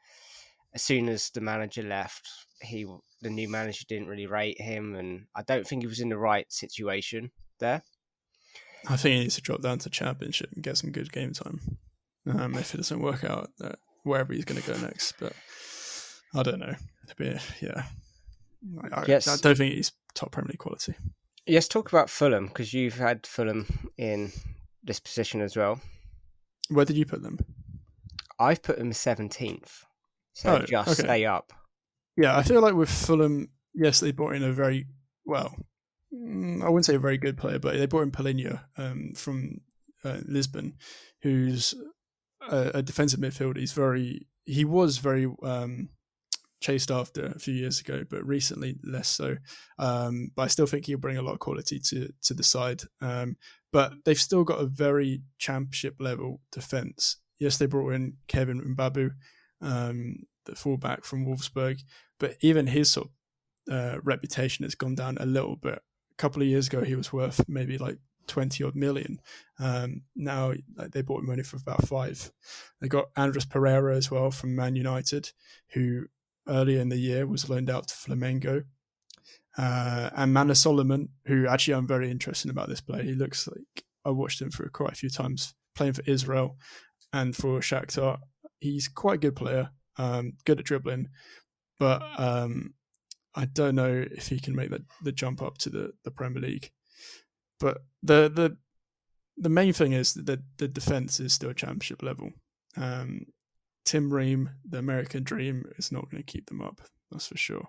[0.74, 2.28] As soon as the manager left,
[2.62, 2.84] he
[3.22, 6.18] the new manager didn't really rate him, and I don't think he was in the
[6.18, 7.82] right situation there.
[8.88, 11.60] I think he needs to drop down to championship and get some good game time.
[12.28, 13.72] Um, if it doesn't work out uh,
[14.04, 15.32] wherever he's going to go next, but
[16.34, 16.74] I don't know.
[17.16, 17.84] Be, yeah,
[18.92, 19.28] I, yes.
[19.28, 20.94] I don't think he's top Premier League quality.
[21.46, 24.32] Yes, talk about Fulham because you've had Fulham in
[24.82, 25.80] this position as well.
[26.68, 27.38] Where did you put them?
[28.40, 29.84] I've put them seventeenth,
[30.32, 31.02] so oh, just okay.
[31.02, 31.52] stay up.
[32.16, 34.86] Yeah, I feel like with Fulham, yes, they brought in a very
[35.24, 35.54] well.
[36.16, 39.60] Mm, I wouldn't say a very good player, but they brought in Palhinha um, from
[40.04, 40.74] uh, Lisbon,
[41.22, 41.74] who's
[42.48, 43.58] a, a, defensive midfielder.
[43.58, 45.88] He's very he was very um,
[46.60, 49.36] chased after a few years ago, but recently less so.
[49.78, 52.82] Um, but I still think he'll bring a lot of quality to to the side.
[53.00, 53.36] Um,
[53.72, 57.16] but they've still got a very championship level defense.
[57.38, 59.10] Yes, they brought in Kevin Mbabu,
[59.60, 61.82] um, the fullback from Wolfsburg,
[62.18, 63.12] but even his sort of
[63.74, 65.80] uh, reputation has gone down a little bit.
[66.18, 69.20] Couple of years ago, he was worth maybe like 20 odd million.
[69.58, 72.30] Um, now like, they bought him only for about five.
[72.80, 75.30] They got Andreas Pereira as well from Man United,
[75.72, 76.06] who
[76.48, 78.64] earlier in the year was loaned out to Flamengo.
[79.58, 83.02] Uh, and Manor Solomon, who actually I'm very interested about this player.
[83.02, 86.56] He looks like I watched him for quite a few times playing for Israel
[87.12, 88.18] and for Shakhtar.
[88.60, 91.08] He's quite a good player, um, good at dribbling,
[91.78, 92.74] but um,
[93.36, 96.40] I don't know if he can make the, the jump up to the, the Premier
[96.40, 96.70] League.
[97.60, 98.56] But the the
[99.36, 102.30] the main thing is that the defense is still championship level.
[102.76, 103.26] Um,
[103.84, 106.80] Tim Ream, the American Dream, is not going to keep them up.
[107.10, 107.68] That's for sure.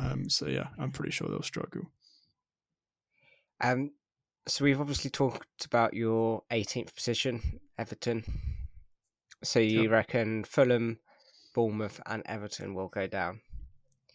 [0.00, 1.90] Um, so yeah, I'm pretty sure they'll struggle.
[3.60, 3.90] Um,
[4.46, 8.24] so we've obviously talked about your 18th position, Everton.
[9.42, 9.90] So you yep.
[9.90, 10.98] reckon Fulham,
[11.54, 13.40] Bournemouth, and Everton will go down?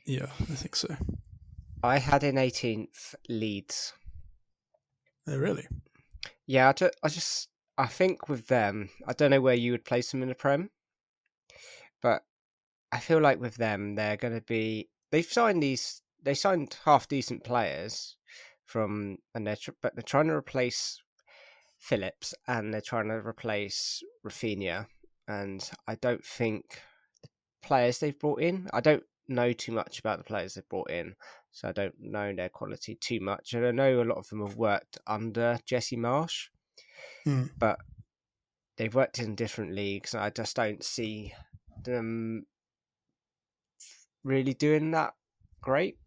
[0.05, 0.95] Yeah, I think so.
[1.83, 3.93] I had in 18th Leeds.
[5.27, 5.67] Oh, really?
[6.45, 10.11] Yeah, I, I just I think with them, I don't know where you would place
[10.11, 10.69] them in the Prem,
[12.01, 12.23] but
[12.91, 14.89] I feel like with them, they're going to be.
[15.11, 16.01] They've signed these.
[16.21, 18.17] They signed half decent players
[18.65, 21.01] from, and they're but they're trying to replace
[21.79, 24.87] Phillips and they're trying to replace Raphinha,
[25.27, 26.81] and I don't think
[27.21, 27.29] the
[27.61, 28.69] players they've brought in.
[28.73, 31.15] I don't know too much about the players they've brought in,
[31.51, 33.53] so I don't know their quality too much.
[33.53, 36.47] And I know a lot of them have worked under Jesse Marsch,
[37.23, 37.45] hmm.
[37.57, 37.79] but
[38.77, 41.33] they've worked in different leagues, and I just don't see
[41.83, 42.45] them
[44.23, 45.13] really doing that
[45.61, 45.97] great.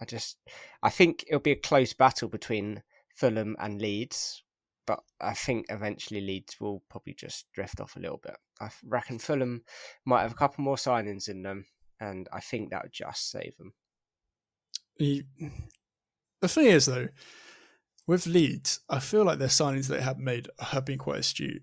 [0.00, 0.38] I just,
[0.82, 2.82] I think it'll be a close battle between
[3.16, 4.44] Fulham and Leeds,
[4.86, 8.36] but I think eventually Leeds will probably just drift off a little bit.
[8.60, 9.62] I reckon Fulham
[10.04, 11.66] might have a couple more signings in them,
[12.00, 13.72] and I think that would just save them.
[14.98, 17.08] the thing is, though,
[18.06, 21.62] with Leeds, I feel like their signings they have made have been quite astute.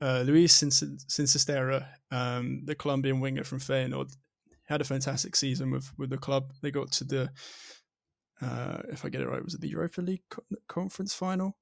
[0.00, 4.14] uh, Luis Sinisterra, um, the Colombian winger from Feyenoord,
[4.64, 6.52] had a fantastic season with, with the club.
[6.60, 7.30] They got to the,
[8.42, 11.56] uh, if I get it right, was it the Europa League co- conference final?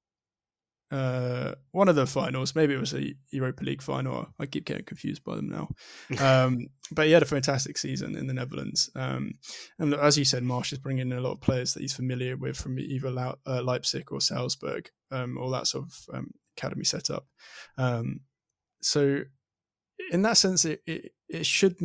[0.94, 2.54] Uh, one of the finals.
[2.54, 4.28] Maybe it was a Europa League final.
[4.38, 5.68] I keep getting confused by them now.
[6.20, 8.90] Um, but he had a fantastic season in the Netherlands.
[8.94, 9.32] Um,
[9.78, 12.36] and as you said, Marsch is bringing in a lot of players that he's familiar
[12.36, 17.26] with from either uh, Leipzig or Salzburg, um, all that sort of um, academy setup.
[17.76, 18.20] Um,
[18.82, 19.22] so,
[20.12, 21.76] in that sense, it, it, it should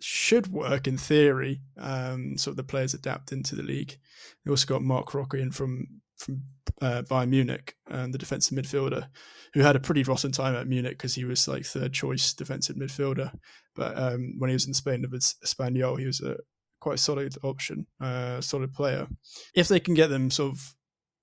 [0.00, 1.60] should work in theory.
[1.78, 3.98] Um, sort of the players adapt into the league.
[4.44, 6.42] They also got Marc Roca in from from
[6.80, 9.08] uh, Bayern Munich, and the defensive midfielder,
[9.54, 12.76] who had a pretty rotten time at Munich because he was like third choice defensive
[12.76, 13.32] midfielder.
[13.74, 16.36] But um, when he was in Spain with Espanyol, he was a
[16.80, 19.08] quite solid option, uh, solid player.
[19.54, 20.74] If they can get them sort of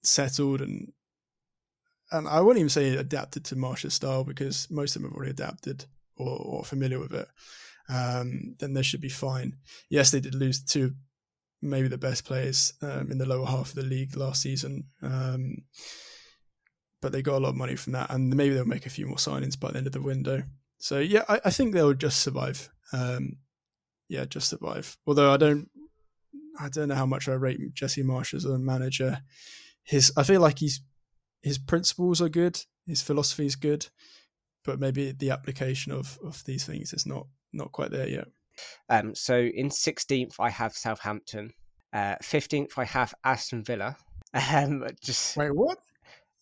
[0.04, 0.92] settled and
[2.12, 5.32] and I wouldn't even say adapted to Marsch's style because most of them have already
[5.32, 7.28] adapted or, or familiar with it.
[7.90, 9.58] Um, then they should be fine.
[9.90, 10.94] Yes, they did lose two
[11.62, 14.86] maybe the best players um, in the lower half of the league last season.
[15.02, 15.64] Um,
[17.02, 19.06] but they got a lot of money from that, and maybe they'll make a few
[19.06, 20.44] more signings by the end of the window.
[20.80, 22.70] So yeah, I, I think they'll just survive.
[22.94, 23.38] Um,
[24.10, 24.98] yeah, just survive.
[25.06, 25.70] Although I don't,
[26.60, 29.20] I don't know how much I rate Jesse Marsch as a manager.
[29.84, 30.82] His, I feel like he's
[31.42, 33.88] his principles are good, his philosophy is good,
[34.66, 38.28] but maybe the application of of these things is not not quite there yet.
[38.90, 41.54] Um, so in 16th, I have Southampton.
[41.94, 43.98] Uh, 15th, I have Aston Villa.
[44.54, 45.78] Um, just wait, what?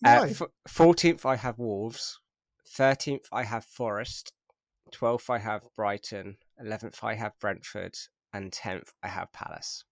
[0.04, 0.26] Uh,
[0.68, 2.20] 14th, I have Wolves.
[2.78, 4.34] 13th, I have Forest.
[4.92, 6.38] 12th, I have Brighton.
[6.64, 7.96] 11th, I have Brentford.
[8.34, 9.86] And 10th, I have Palace.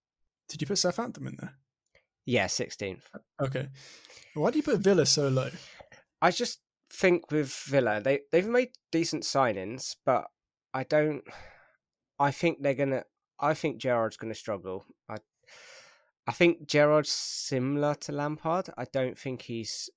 [0.48, 1.54] Did you put Southampton in there?
[2.26, 3.02] Yeah, 16th.
[3.40, 3.68] Okay.
[4.34, 5.50] Why do you put Villa so low?
[6.20, 6.60] I just
[6.90, 10.26] think with Villa, they, they've made decent signings, but
[10.72, 11.22] I don't.
[12.18, 13.04] I think they're gonna.
[13.40, 14.84] I think Gerrard's gonna struggle.
[15.08, 15.16] I,
[16.26, 18.70] I think Gerrard's similar to Lampard.
[18.76, 19.90] I don't think he's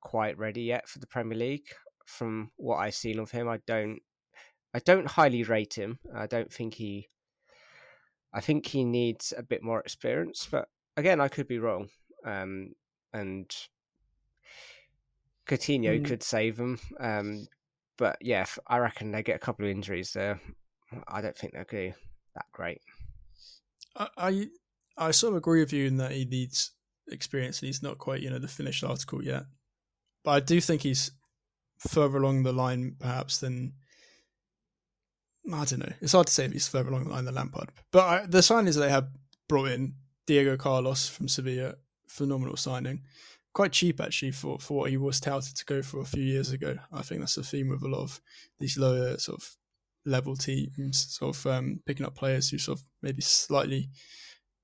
[0.00, 1.68] quite ready yet for the Premier League.
[2.06, 4.00] From what I've seen of him, I don't.
[4.74, 5.98] I don't highly rate him.
[6.14, 7.08] I don't think he.
[8.32, 11.88] I think he needs a bit more experience, but again, I could be wrong.
[12.24, 12.74] Um,
[13.12, 13.50] and
[15.46, 16.04] Coutinho mm.
[16.04, 16.78] could save him.
[17.00, 17.46] Um,
[17.96, 20.40] but yeah, I reckon they get a couple of injuries there.
[20.94, 21.94] Mm, I don't think they'll be
[22.34, 22.80] that great.
[23.96, 24.46] I, I,
[24.96, 26.72] I sort of agree with you in that he needs
[27.10, 29.44] experience and he's not quite you know the finished article yet,
[30.24, 31.10] but I do think he's
[31.78, 33.74] further along the line perhaps than
[35.52, 35.92] I don't know.
[36.02, 37.70] It's hard to say if he's further along the line than Lampard.
[37.90, 39.08] But I, the signings they have
[39.48, 39.94] brought in
[40.26, 43.02] Diego Carlos from Sevilla, phenomenal signing,
[43.54, 46.52] quite cheap actually for for what he was touted to go for a few years
[46.52, 46.76] ago.
[46.92, 48.20] I think that's the theme with a lot of
[48.58, 49.56] these lower sort of
[50.08, 53.90] level teams, sort of um, picking up players who sort of maybe slightly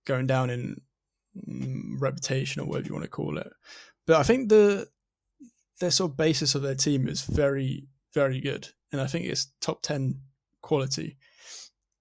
[0.07, 0.80] going down in
[1.37, 3.50] mm, reputation or whatever you want to call it.
[4.07, 4.88] But I think the
[5.80, 9.52] their sort of basis of their team is very very good, and I think it's
[9.61, 10.20] top ten
[10.62, 11.16] quality.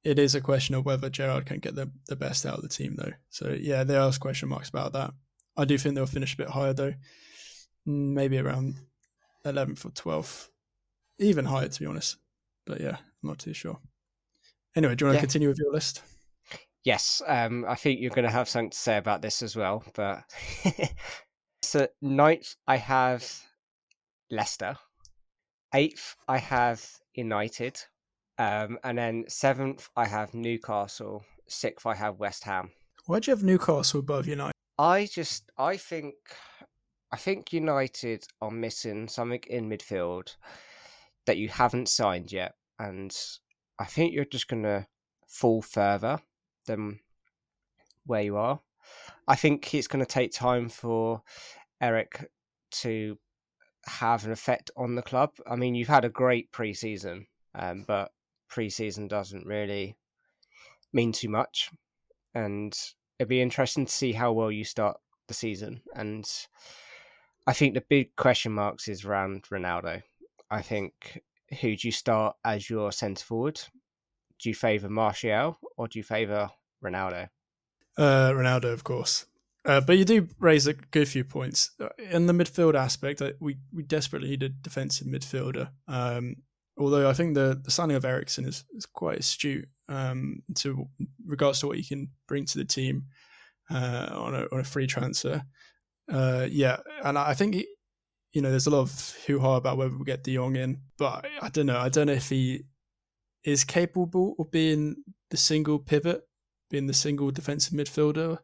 [0.03, 2.67] It is a question of whether Gerrard can get the, the best out of the
[2.67, 3.13] team, though.
[3.29, 5.13] So yeah, there are question marks about that.
[5.56, 6.93] I do think they'll finish a bit higher, though.
[7.88, 8.79] Mm, maybe around
[9.45, 10.49] 11th or 12th,
[11.19, 12.17] even higher, to be honest.
[12.65, 13.80] But yeah, I'm not too sure.
[14.76, 16.02] Anyway, do you want to continue with your list?
[16.84, 19.84] Yes, um, I think you're going to have something to say about this as well.
[19.95, 20.23] But
[21.62, 23.26] so ninth, I have
[24.30, 24.76] Leicester.
[25.73, 27.80] Eighth, I have United.
[28.38, 31.23] Um, and then seventh, I have Newcastle.
[31.47, 32.71] Sixth, I have West Ham.
[33.06, 34.54] Why do you have Newcastle above United?
[34.78, 36.15] I just, I think,
[37.12, 40.36] I think United are missing something in midfield
[41.25, 43.15] that you haven't signed yet, and
[43.79, 44.88] I think you're just going to
[45.27, 46.19] fall further
[46.65, 46.99] than
[48.05, 48.59] where you are.
[49.28, 51.21] I think it's going to take time for
[51.82, 52.30] Eric
[52.71, 53.17] to
[53.86, 55.32] have an effect on the club.
[55.49, 58.11] I mean, you've had a great preseason, um, but
[58.51, 59.97] preseason doesn't really
[60.91, 61.69] mean too much,
[62.36, 62.78] and
[63.19, 64.97] it'd be interesting to see how well you start
[65.28, 65.82] the season.
[65.95, 66.30] And
[67.47, 70.03] I think the big question marks is around Ronaldo.
[70.54, 71.20] I think
[71.62, 73.60] who do you start as your centre forward?
[74.39, 76.51] Do you favour Martial or do you favour
[76.84, 77.30] Ronaldo?
[77.97, 79.26] Uh, Ronaldo, of course.
[79.66, 83.22] Uh, but you do raise a good few points uh, in the midfield aspect.
[83.39, 85.70] We we desperately need a defensive midfielder.
[85.88, 86.36] Um,
[86.78, 90.88] although I think the, the signing of Eriksen is, is quite astute um, to
[91.26, 93.06] regards to what he can bring to the team
[93.72, 95.43] uh, on a on a free transfer.
[96.12, 97.56] Uh, yeah, and I think
[98.34, 100.79] you know, there's a lot of hoo ha about whether we get De Jong in,
[100.97, 101.79] but I don't know.
[101.79, 102.63] I don't know if he
[103.43, 104.95] is capable of being
[105.29, 106.21] the single pivot,
[106.69, 108.39] being the single defensive midfielder.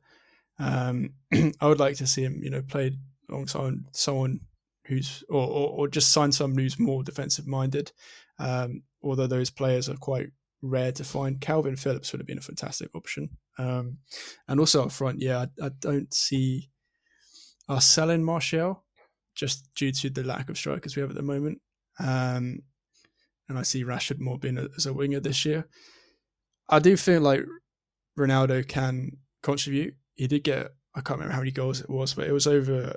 [0.59, 1.13] Um,
[1.59, 4.41] I would like to see him, you know, played alongside someone
[4.85, 7.91] who's, or, or, or just sign someone who's more defensive minded.
[8.37, 10.29] Um, although those players are quite
[10.61, 11.39] rare to find.
[11.39, 13.29] Kalvin Phillips would have been a fantastic option.
[13.57, 13.97] Um,
[14.47, 16.69] and also up front, yeah, I, I don't see
[17.67, 18.83] us selling Martial
[19.39, 21.61] just due to the lack of strikers we have at the moment.
[21.97, 22.59] Um,
[23.47, 25.67] and I see Rashford more being a, as a winger this year.
[26.67, 27.45] I do feel like
[28.17, 29.95] Ronaldo can contribute.
[30.15, 32.95] He did get I can't remember how many goals it was, but it was over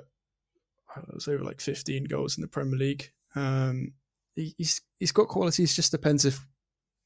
[0.97, 3.09] it was over like 15 goals in the Premier League.
[3.35, 3.93] Um,
[4.35, 5.75] he, he's he's got qualities.
[5.75, 6.45] Just depends if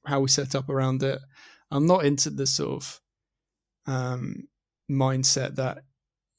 [0.05, 1.19] how we set up around it.
[1.69, 3.01] I'm not into the sort of
[3.85, 4.47] um,
[4.89, 5.83] mindset that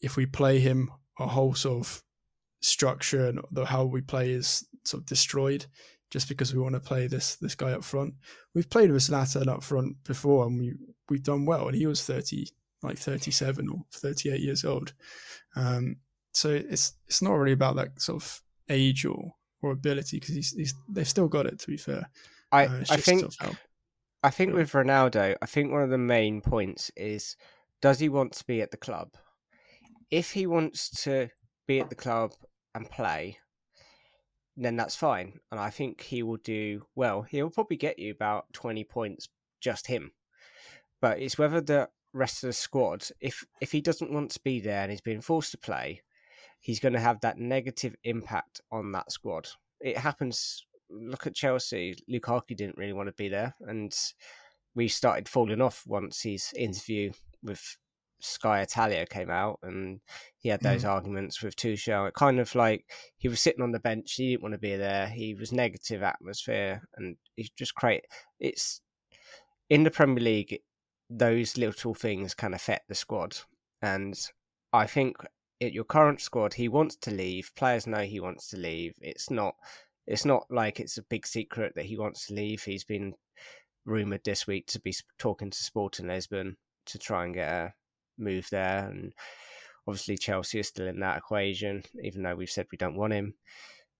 [0.01, 2.03] if we play him, a whole sort of
[2.61, 5.67] structure and the how we play is sort of destroyed
[6.11, 8.15] just because we want to play this this guy up front.
[8.55, 10.75] We've played with Zlatan up front before and we
[11.09, 12.47] we've done well and he was 30
[12.83, 14.93] like 37 or 38 years old.
[15.57, 15.97] Um,
[16.33, 20.53] so it's it's not really about that sort of age or or ability because he's,
[20.53, 22.09] he's they've still got it to be fair.
[22.53, 23.25] I uh, I think
[24.23, 27.37] I think with Ronaldo, I think one of the main points is
[27.81, 29.11] does he want to be at the club?
[30.11, 31.29] If he wants to
[31.67, 32.33] be at the club
[32.75, 33.39] and play,
[34.57, 35.41] then that's fine.
[35.51, 37.23] And I think he will do well.
[37.23, 39.29] He'll probably get you about 20 points,
[39.61, 40.13] just him.
[41.01, 44.61] But it's whether the rest of the squad, if if he doesn't want to be
[44.61, 46.03] there and he's being forced to play,
[46.61, 49.49] he's going to have that negative impact on that squad.
[49.81, 50.65] It happens.
[50.91, 51.95] Look at Chelsea.
[52.11, 53.95] Lukaku didn't really want to be there, and
[54.75, 57.13] we started falling off once his interview
[57.43, 57.77] with
[58.21, 60.01] Sky Italia came out, and
[60.39, 60.89] he had those mm.
[60.89, 62.09] arguments with Tuchel.
[62.09, 62.85] It kind of like
[63.17, 64.15] he was sitting on the bench.
[64.15, 65.09] He didn't want to be there.
[65.09, 68.05] He was negative atmosphere, and he just create.
[68.41, 68.81] It's
[69.71, 70.61] in the Premier League.
[71.11, 73.37] Those little things can affect the squad,
[73.81, 74.19] and
[74.73, 75.17] I think
[75.61, 77.51] at your current squad, he wants to leave.
[77.57, 78.95] Players know he wants to leave.
[79.01, 79.55] It's not.
[80.07, 82.63] It's not like it's a big secret that he wants to leave.
[82.63, 83.15] He's been
[83.85, 86.57] rumored this week to be talking to Sporting Lisbon
[86.87, 87.75] to try and get a
[88.19, 88.89] move there.
[88.89, 89.13] And
[89.87, 93.35] obviously, Chelsea is still in that equation, even though we've said we don't want him.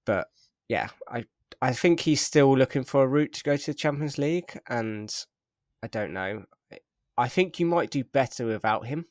[0.05, 0.29] But
[0.69, 1.25] yeah, I
[1.61, 5.13] I think he's still looking for a route to go to the Champions League, and
[5.83, 6.45] I don't know.
[7.17, 9.07] I think you might do better without him.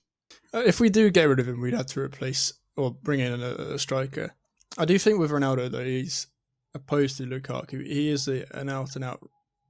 [0.53, 3.41] Uh, if we do get rid of him, we'd have to replace or bring in
[3.41, 4.33] a, a striker.
[4.77, 6.27] I do think with Ronaldo though, he's
[6.73, 7.85] opposed to Lukaku.
[7.85, 9.27] He is a, an out and out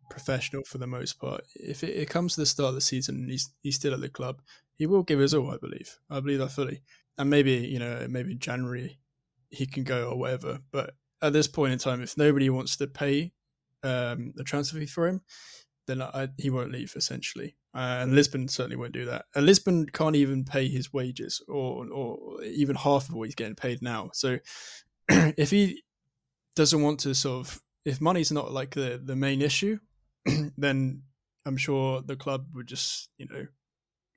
[0.10, 1.42] professional for the most part.
[1.56, 4.10] If it, it, comes to the start of the season he's he's still at the
[4.10, 4.42] club,
[4.78, 5.52] he will give his all.
[5.52, 5.98] I believe.
[6.10, 6.82] I believe that fully.
[7.18, 9.00] And maybe you know maybe January
[9.50, 10.60] he can go or whatever.
[10.72, 13.32] But at this point in time, if nobody wants to pay
[13.84, 15.22] um, the transfer fee for him,
[15.88, 17.56] then I, he won't leave essentially.
[17.74, 19.26] Uh, and Lisbon certainly won't do that.
[19.36, 23.56] And Lisbon can't even pay his wages or or even half of what he's getting
[23.56, 24.10] paid now.
[24.14, 24.40] So
[25.10, 25.84] if he
[26.56, 29.80] doesn't want to sort of if money's not like the the main issue,
[30.58, 31.04] then
[31.46, 33.48] I'm sure the club would just, you know,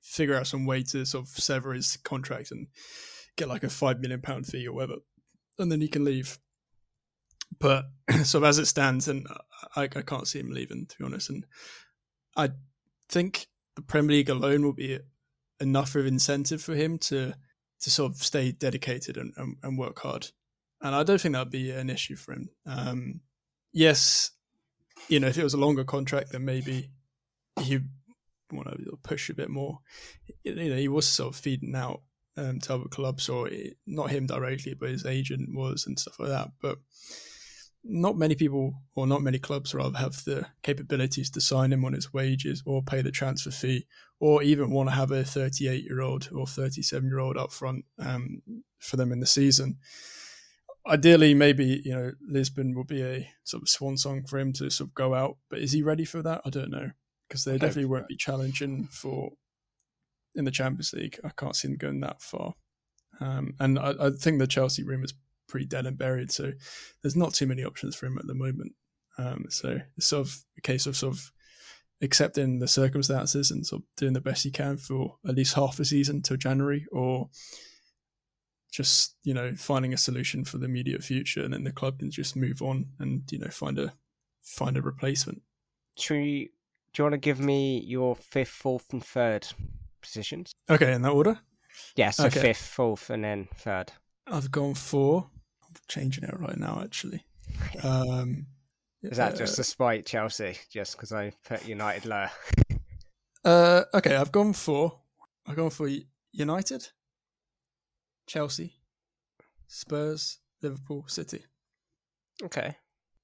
[0.01, 2.67] figure out some way to sort of sever his contract and
[3.37, 4.99] get like a five million pound fee or whatever,
[5.59, 6.37] and then he can leave.
[7.59, 7.85] But
[8.23, 9.27] sort of as it stands, and
[9.75, 11.29] I, I can't see him leaving to be honest.
[11.29, 11.45] And
[12.35, 12.49] I
[13.09, 14.99] think the Premier League alone will be
[15.59, 17.33] enough of incentive for him to
[17.81, 20.27] to sort of stay dedicated and, and, and work hard.
[20.81, 22.49] And I don't think that'd be an issue for him.
[22.65, 23.21] Um,
[23.73, 24.31] yes,
[25.07, 26.89] you know, if it was a longer contract, then maybe
[27.59, 27.79] he
[28.53, 29.79] want to push a bit more.
[30.43, 32.01] You know, he was sort of feeding out
[32.37, 33.49] um, to other clubs, or
[33.85, 36.51] not him directly, but his agent was and stuff like that.
[36.61, 36.79] But
[37.83, 41.93] not many people, or not many clubs, rather, have the capabilities to sign him on
[41.93, 43.87] his wages, or pay the transfer fee,
[44.19, 47.85] or even want to have a 38 year old or 37 year old up front
[47.99, 48.41] um,
[48.79, 49.77] for them in the season
[50.87, 54.69] ideally, maybe you know Lisbon will be a sort of swan song for him to
[54.69, 55.37] sort of go out.
[55.49, 56.41] But is he ready for that?
[56.45, 56.91] I don't know
[57.31, 59.31] because they definitely won't be challenging for
[60.35, 61.17] in the Champions League.
[61.23, 62.55] I can't see them going that far.
[63.21, 65.13] Um, and I, I, think the Chelsea room is
[65.47, 66.51] pretty dead and buried, so
[67.01, 68.73] there's not too many options for him at the moment.
[69.17, 71.31] Um, so it's sort of a case of sort of
[72.01, 75.79] accepting the circumstances and sort of doing the best you can for at least half
[75.79, 77.29] a season till January, or
[78.73, 82.11] just you know finding a solution for the immediate future, and then the club can
[82.11, 83.93] just move on and you know find a
[84.41, 85.41] find a replacement.
[85.97, 86.51] Should we,
[86.93, 89.47] do you want to give me your fifth, fourth, and third
[90.01, 90.53] positions?
[90.69, 91.39] Okay, in that order.
[91.95, 92.41] Yeah, so okay.
[92.41, 93.91] fifth, fourth, and then third.
[94.27, 95.29] I've gone for
[95.87, 97.23] changing it right now, actually.
[97.83, 98.47] Um,
[99.03, 100.55] Is that just to spite Chelsea?
[100.71, 102.31] Just because I put United lower?
[103.43, 104.99] Uh, okay, I've gone for
[105.45, 105.89] I've gone for
[106.31, 106.87] United,
[108.27, 108.75] Chelsea,
[109.67, 111.45] Spurs, Liverpool, City.
[112.43, 112.75] Okay.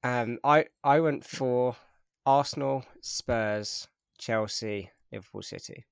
[0.04, 1.76] Um, I I went for
[2.28, 5.86] Arsenal, Spurs, Chelsea, Liverpool, City.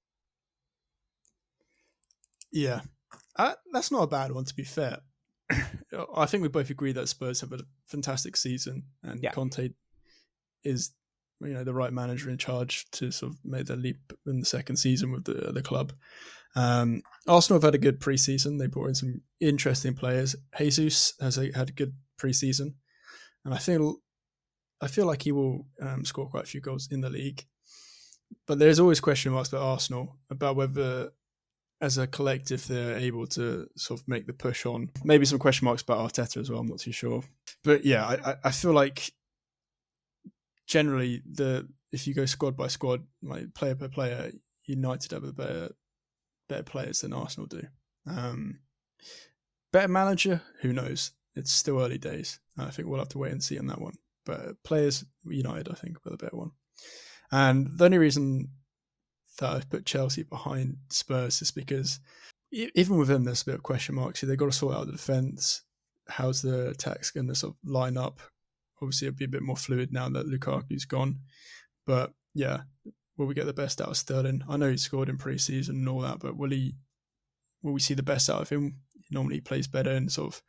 [2.52, 2.82] Yeah,
[3.38, 5.00] uh, that's not a bad one to be fair.
[6.16, 9.32] I think we both agree that Spurs have a fantastic season, and yeah.
[9.32, 9.70] Conte
[10.66, 10.92] is,
[11.40, 14.46] you know, the right manager in charge to sort of make the leap in the
[14.46, 15.94] second season with the the club.
[16.58, 18.60] Um, Arsenal have had a good preseason.
[18.60, 20.36] They brought in some interesting players.
[20.58, 22.74] Jesus has a, had a good preseason,
[23.46, 24.02] and I feel
[24.86, 27.44] I feel like he will um, score quite a few goals in the league.
[28.46, 31.12] But there's always question marks about Arsenal about whether
[31.82, 34.92] as a collective they're able to sort of make the push on.
[35.04, 36.60] Maybe some question marks about Arteta as well.
[36.60, 37.24] I'm not too sure,
[37.64, 39.12] but yeah, I, I feel like
[40.68, 44.32] generally the if you go squad by squad, like player per player,
[44.66, 45.72] United have better
[46.48, 47.64] better players than Arsenal do.
[48.08, 48.60] Um,
[49.74, 51.12] better manager, who knows?
[51.36, 52.40] It's still early days.
[52.58, 53.96] I think we'll have to wait and see on that one.
[54.26, 56.52] But players, United, I think, were the better one.
[57.32, 58.50] And the only reason
[59.40, 62.00] that I've put Chelsea behind Spurs is because
[62.52, 64.22] even with them, there's a bit of question marks.
[64.22, 65.64] They've got to sort out the defence.
[66.08, 68.20] How's the attacks going to sort of line up?
[68.82, 71.20] Obviously, it'll be a bit more fluid now that Lukaku's gone.
[71.86, 72.62] But yeah,
[73.18, 74.44] will we get the best out of Sterling?
[74.48, 76.76] I know he scored in pre-season and all that, but will he?
[77.62, 78.78] Will we see the best out of him?
[78.94, 80.42] He normally plays better and sort of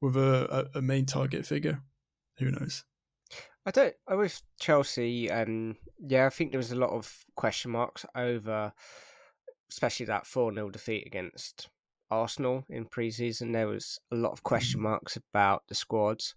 [0.00, 1.80] with a, a, a main target figure.
[2.38, 2.84] Who knows?
[3.64, 3.94] I don't.
[4.08, 8.72] I with Chelsea, um, yeah, I think there was a lot of question marks over,
[9.70, 11.68] especially that four 0 defeat against
[12.10, 13.52] Arsenal in pre-season.
[13.52, 14.84] There was a lot of question mm.
[14.84, 16.34] marks about the squads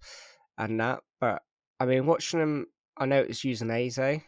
[0.57, 0.99] and that.
[1.19, 1.41] But
[1.79, 2.67] I mean, watching them,
[2.97, 4.21] I know it's Udinese,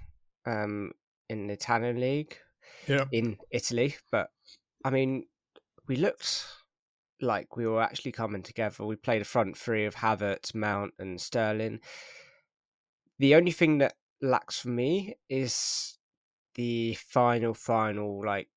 [0.48, 0.92] um,
[1.30, 2.36] in the Italian league,
[2.88, 3.96] yeah, in Italy.
[4.12, 4.30] But
[4.84, 5.26] I mean,
[5.88, 6.46] we looked
[7.22, 8.86] like we were actually coming together.
[8.86, 11.80] We played a front three of Havertz, Mount, and Sterling
[13.20, 15.98] the only thing that lacks for me is
[16.56, 18.50] the final, final like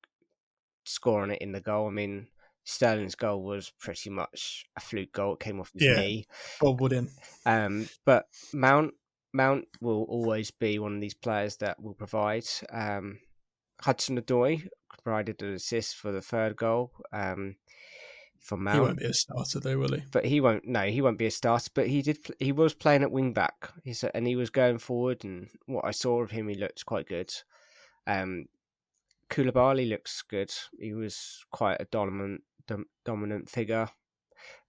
[0.85, 1.87] scoring it in the goal.
[1.87, 2.27] I mean,
[2.63, 5.33] Sterling's goal was pretty much a fluke goal.
[5.33, 6.27] It came off his yeah, knee.
[6.61, 7.09] Woodin.
[7.45, 8.93] Um, but Mount
[9.33, 12.45] Mount will always be one of these players that will provide.
[12.71, 13.19] Um,
[13.81, 14.67] Hudson Odoi
[15.03, 16.91] provided an assist for the third goal.
[17.11, 17.55] Um,
[18.41, 18.75] for Mount.
[18.75, 20.03] He won't be a starter though, will he?
[20.11, 20.67] But he won't.
[20.67, 21.69] No, he won't be a starter.
[21.73, 22.17] But he did.
[22.39, 23.69] He was playing at wing back.
[23.83, 25.23] He's and he was going forward.
[25.23, 27.33] And what I saw of him, he looked quite good.
[28.07, 28.47] Um,
[29.29, 30.51] Koulibaly looks good.
[30.77, 33.89] He was quite a dominant dom- dominant figure.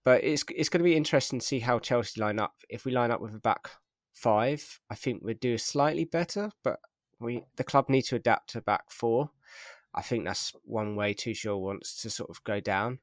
[0.04, 2.54] But it's it's going to be interesting to see how Chelsea line up.
[2.68, 3.70] If we line up with a back
[4.12, 6.50] five, I think we'd do slightly better.
[6.62, 6.78] But
[7.18, 9.30] we the club need to adapt to back four.
[9.94, 12.98] I think that's one way Tuchel wants to sort of go down.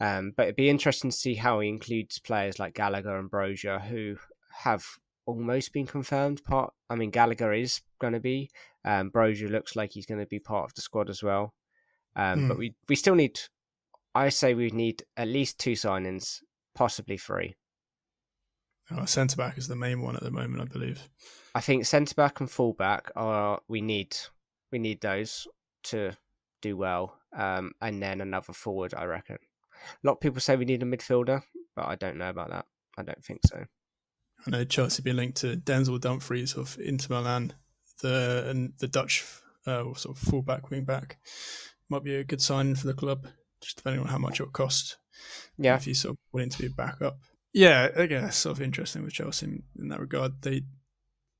[0.00, 3.80] Um, but it'd be interesting to see how he includes players like Gallagher and Broja,
[3.80, 4.16] who
[4.62, 4.84] have
[5.24, 6.44] almost been confirmed.
[6.44, 8.50] Part, I mean, Gallagher is going to be.
[8.84, 11.54] Um, Broja looks like he's going to be part of the squad as well.
[12.14, 12.48] Um, mm.
[12.48, 12.60] But hmm.
[12.60, 13.38] we we still need.
[14.14, 16.40] I say we need at least two signings,
[16.74, 17.54] possibly three.
[18.90, 21.08] Oh, centre back is the main one at the moment, I believe.
[21.54, 24.16] I think centre back and full back are we need
[24.70, 25.48] we need those
[25.84, 26.12] to
[26.62, 29.38] do well, um, and then another forward, I reckon.
[30.02, 31.42] A lot of people say we need a midfielder,
[31.74, 32.66] but I don't know about that.
[32.98, 33.64] I don't think so.
[34.46, 37.54] I know Chelsea being linked to Denzel Dumfries of Inter Milan,
[38.00, 39.24] the and the Dutch
[39.66, 41.18] uh, sort of fullback, wing back,
[41.88, 43.26] might be a good sign for the club,
[43.60, 44.98] just depending on how much it will cost.
[45.58, 47.18] Yeah, if he's sort of willing to be back up.
[47.52, 50.42] Yeah, again, it's sort of interesting with Chelsea in, in that regard.
[50.42, 50.62] They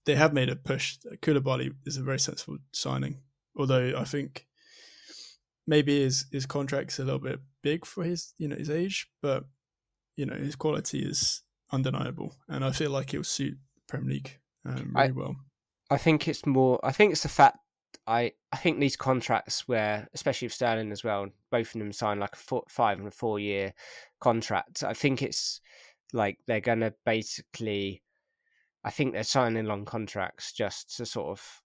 [0.07, 0.99] they have made a push.
[1.21, 3.19] Koulibaly is a very sensible signing,
[3.57, 4.47] although I think
[5.67, 9.45] maybe his his contract's a little bit big for his you know his age, but
[10.17, 11.43] you know his quality is
[11.73, 13.57] undeniable, and I feel like he'll suit
[13.89, 15.37] Premier League um, really I, well.
[15.91, 16.81] I think it's more.
[16.85, 17.59] I think it's the fact.
[18.09, 22.21] I, I think these contracts where, especially with Sterling as well, both of them sign
[22.21, 23.73] like a four, five and a four year
[24.21, 24.85] contract.
[24.85, 25.61] I think it's
[26.13, 28.03] like they're going to basically,
[28.85, 31.63] I think they're signing long contracts just to sort of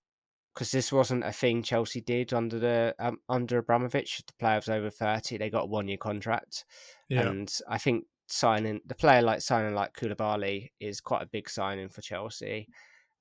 [0.54, 4.22] because this wasn't a thing Chelsea did under the um, under Abramovich.
[4.28, 6.66] The player was over thirty, they got a one year contract,
[7.10, 7.22] yeah.
[7.22, 11.90] and I think signing the player like signing like Koulibaly is quite a big signing
[11.90, 12.68] for Chelsea,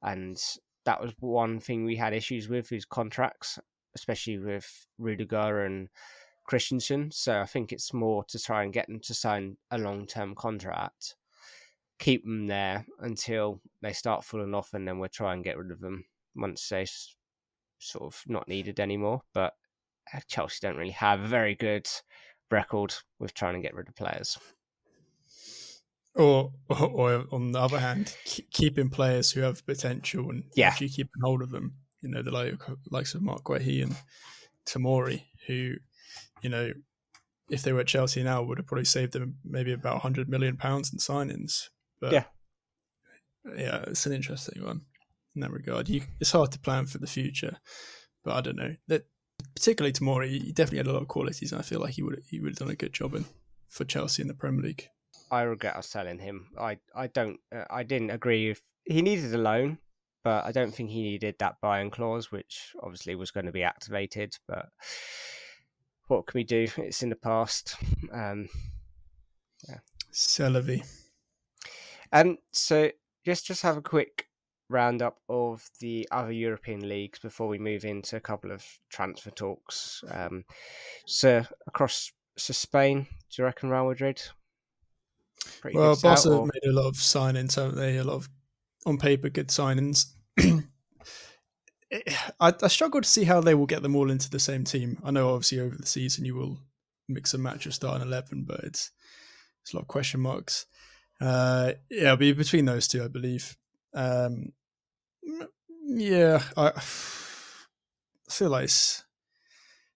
[0.02, 0.40] and
[0.84, 3.58] that was one thing we had issues with his contracts,
[3.94, 5.88] especially with Rudiger and
[6.46, 7.10] Christensen.
[7.12, 10.34] So I think it's more to try and get them to sign a long term
[10.34, 11.14] contract.
[12.00, 15.70] keep them there until they start falling off, and then we'll try and get rid
[15.70, 16.04] of them
[16.34, 16.86] once they
[17.80, 19.22] sort of not needed anymore.
[19.34, 19.54] But
[20.14, 21.88] uh, Chelsea don't really have a very good
[22.50, 24.38] record with trying to get rid of players.
[26.14, 28.14] Or, or, or on the other hand,
[28.52, 30.68] keeping players who have potential and yeah.
[30.68, 31.74] actually keeping hold of them.
[32.02, 32.54] You know, the like,
[32.90, 33.94] likes of Marc Guehi and
[34.66, 35.74] Tomori, who,
[36.42, 36.72] you know,
[37.50, 40.56] if they were at Chelsea now, would have probably saved them maybe about 100 million
[40.56, 41.68] pounds in signings.
[42.00, 42.24] But yeah,
[43.56, 44.82] yeah, it's an interesting one
[45.41, 45.88] in that regard.
[45.88, 47.57] You, it's hard to plan for the future,
[48.24, 49.07] but I don't know that
[49.55, 50.28] particularly Tomori.
[50.28, 52.51] He definitely had a lot of qualities, and I feel like he would he would
[52.51, 53.24] have done a good job in
[53.68, 54.88] for Chelsea in the Premier League.
[55.30, 56.49] I regret us selling him.
[56.59, 59.78] I I don't uh, I didn't agree if he needed a loan,
[60.22, 63.62] but I don't think he needed that buy-in clause, which obviously was going to be
[63.62, 64.36] activated.
[64.47, 64.68] But
[66.09, 66.66] what can we do?
[66.76, 67.76] It's in the past.
[68.12, 68.49] Um,
[69.68, 69.78] yeah.
[70.12, 70.84] Celavi.
[72.12, 72.91] And so
[73.24, 74.26] just just have a quick
[74.70, 80.02] roundup of the other European leagues before we move into a couple of transfer talks.
[80.10, 80.44] Um,
[81.06, 84.22] so across so Spain, do you reckon Real Madrid?
[85.60, 87.96] Pretty well, Barca have made a lot of signings, haven't they?
[87.96, 88.28] A lot of
[88.86, 90.12] on paper good signings.
[91.92, 94.98] I, I struggle to see how they will get them all into the same team.
[95.04, 96.58] I know obviously over the season you will
[97.08, 98.92] mix and match your starting eleven, but it's
[99.62, 100.66] it's a lot of question marks.
[101.20, 103.56] Uh, yeah, it'll be between those two, I believe.
[103.92, 104.52] Um,
[105.84, 106.72] yeah, I,
[108.28, 109.04] feel like it's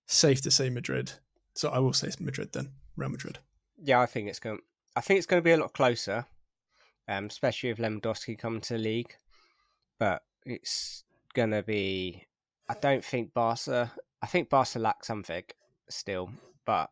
[0.07, 1.13] safe to say Madrid.
[1.55, 3.39] So I will say Madrid then, Real Madrid.
[3.83, 4.59] Yeah, I think it's going.
[4.97, 6.27] I think it's going to be a lot closer,
[7.09, 9.15] um, especially if Lewandowski come to the league.
[9.99, 11.05] But it's
[11.35, 12.27] going to be.
[12.69, 13.93] I don't think Barca.
[14.23, 15.45] I think Barca lack something
[15.89, 16.31] still,
[16.65, 16.91] but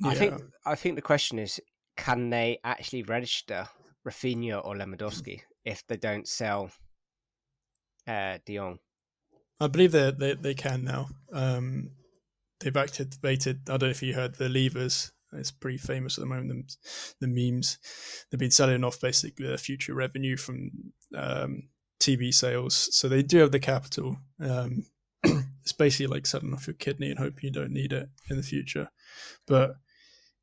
[0.00, 0.08] yeah.
[0.08, 1.60] I think I think the question is
[1.96, 3.68] can they actually register
[4.06, 6.70] Raphinha or Lewandowski if they don't sell
[8.06, 8.38] uh?
[9.60, 11.08] I believe they they they can now.
[11.32, 11.90] Um,
[12.60, 13.62] they've activated.
[13.68, 15.12] I don't know if you heard the levers.
[15.32, 16.76] It's pretty famous at the moment.
[17.20, 17.78] The, the memes
[18.30, 20.70] they've been selling off basically their future revenue from
[21.16, 21.68] um,
[22.00, 24.16] TV sales, so they do have the capital.
[24.40, 24.86] Um,
[25.24, 28.42] it's basically like selling off your kidney and hoping you don't need it in the
[28.42, 28.90] future.
[29.46, 29.76] But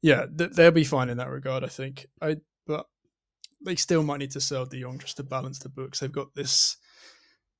[0.02, 2.08] yeah, th- they'll be fine in that regard, I think.
[2.22, 2.88] I but
[3.64, 6.00] they still might need to sell De Jong just to balance the books.
[6.00, 6.78] They've got this.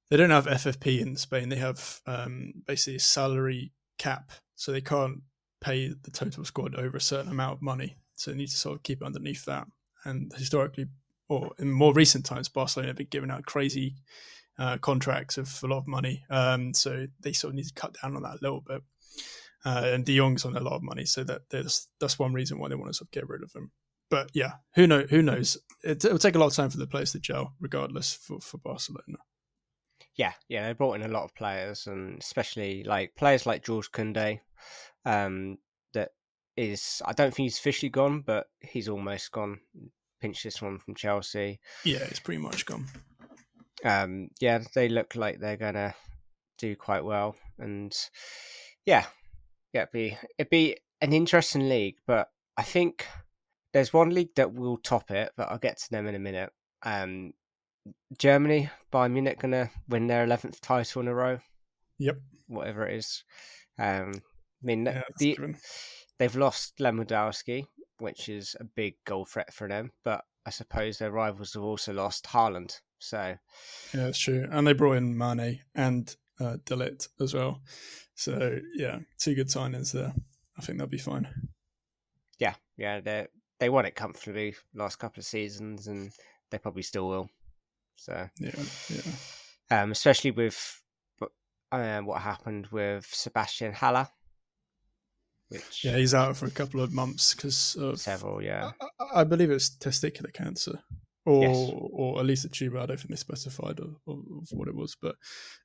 [0.10, 1.50] They don't have FFP in Spain.
[1.50, 5.22] They have um, basically a salary cap, so they can't
[5.62, 7.98] pay the total squad over a certain amount of money.
[8.16, 9.68] So they need to sort of keep it underneath that.
[10.04, 10.88] And historically,
[11.30, 13.96] or in more recent times, Barcelona have been giving out crazy
[14.60, 16.24] uh, contracts of a lot of money.
[16.30, 18.82] Um, so they sort of need to cut down on that a little bit.
[19.64, 22.58] Uh, and De Jong's on a lot of money, so that there's that's one reason
[22.58, 23.72] why they want to sort of get rid of him.
[24.12, 25.58] But yeah, who know who knows?
[25.84, 28.58] It, will take a lot of time for the players to gel, regardless for for
[28.58, 29.18] Barcelona.
[30.18, 33.90] Yeah, yeah, they brought in a lot of players, and especially like players like George
[33.92, 34.42] Koundé,
[35.06, 35.58] um,
[35.94, 36.10] that
[36.58, 39.62] is I don't think he's officially gone, but he's almost gone.
[40.20, 41.62] Pinch this one from Chelsea.
[41.86, 42.86] Yeah, it's pretty much gone.
[43.84, 45.96] Um, yeah, they look like they're gonna
[46.58, 47.98] do quite well, and
[48.86, 49.06] yeah,
[49.74, 53.08] yeah, it'd be it'd be an interesting league, but I think
[53.74, 56.52] there's one league that will top it, but I'll get to them in a minute.
[56.84, 57.34] Um,
[58.18, 61.40] Germany, Bayern Munich, gonna win their eleventh title in a row.
[62.00, 62.18] Yep,
[62.48, 63.24] whatever it is.
[63.80, 65.38] Um, I mean, yeah, the,
[66.20, 67.66] they've lost Lewandowski,
[67.98, 71.94] which is a big goal threat for them, but I suppose their rivals have also
[71.94, 72.80] lost Haaland.
[73.00, 73.36] So
[73.94, 77.62] yeah, that's true, and they brought in Mane and uh, De Ligt as well.
[78.16, 80.14] So yeah, two good signings there.
[80.58, 81.28] I think they'll be fine.
[82.38, 83.28] Yeah, yeah, they
[83.62, 86.12] they won it comfortably last couple of seasons, and
[86.50, 87.30] they probably still will.
[87.96, 88.56] So yeah,
[88.90, 89.82] yeah.
[89.84, 90.82] Um, especially with
[91.72, 94.08] uh, what happened with Sebastien Haller.
[95.50, 98.42] Which yeah, he's out for a couple of months because of several.
[98.42, 100.80] Yeah, I, I believe it's testicular cancer
[101.26, 101.72] or yes.
[101.94, 102.80] or at least a tumor.
[102.80, 105.16] I don't think they specified of, of, what it was, but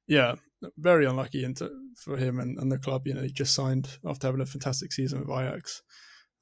[0.07, 0.35] yeah,
[0.77, 3.07] very unlucky into, for him and, and the club.
[3.07, 5.83] You know, he just signed after having a fantastic season with Ajax.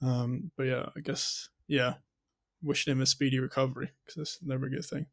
[0.04, 1.94] Um, but yeah, I guess yeah,
[2.62, 5.06] wishing him a speedy recovery because that's never a good thing.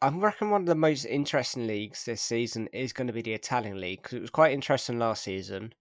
[0.00, 3.34] I reckon one of the most interesting leagues this season is going to be the
[3.34, 5.74] Italian league because it was quite interesting last season,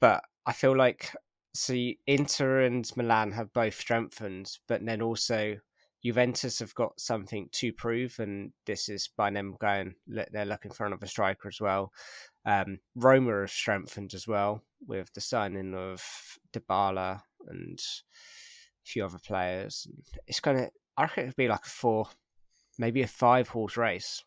[0.00, 1.12] but I feel like
[1.54, 5.56] see Inter and Milan have both strengthened, but then also
[6.04, 9.94] Juventus have got something to prove, and this is by them going.
[10.06, 11.92] They're looking for another striker as well.
[12.44, 16.02] Um, Roma have strengthened as well with the signing of
[16.52, 19.86] Dybala and a few other players.
[20.26, 20.68] It's gonna.
[20.96, 22.06] I reckon it'd be like a four,
[22.78, 24.22] maybe a five horse race.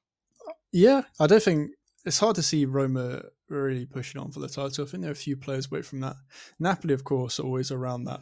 [0.72, 1.72] Yeah, I don't think
[2.05, 4.86] it's hard to see Roma really pushing on for the title.
[4.86, 6.16] I think there are a few players away from that.
[6.59, 8.22] Napoli, of course, always around that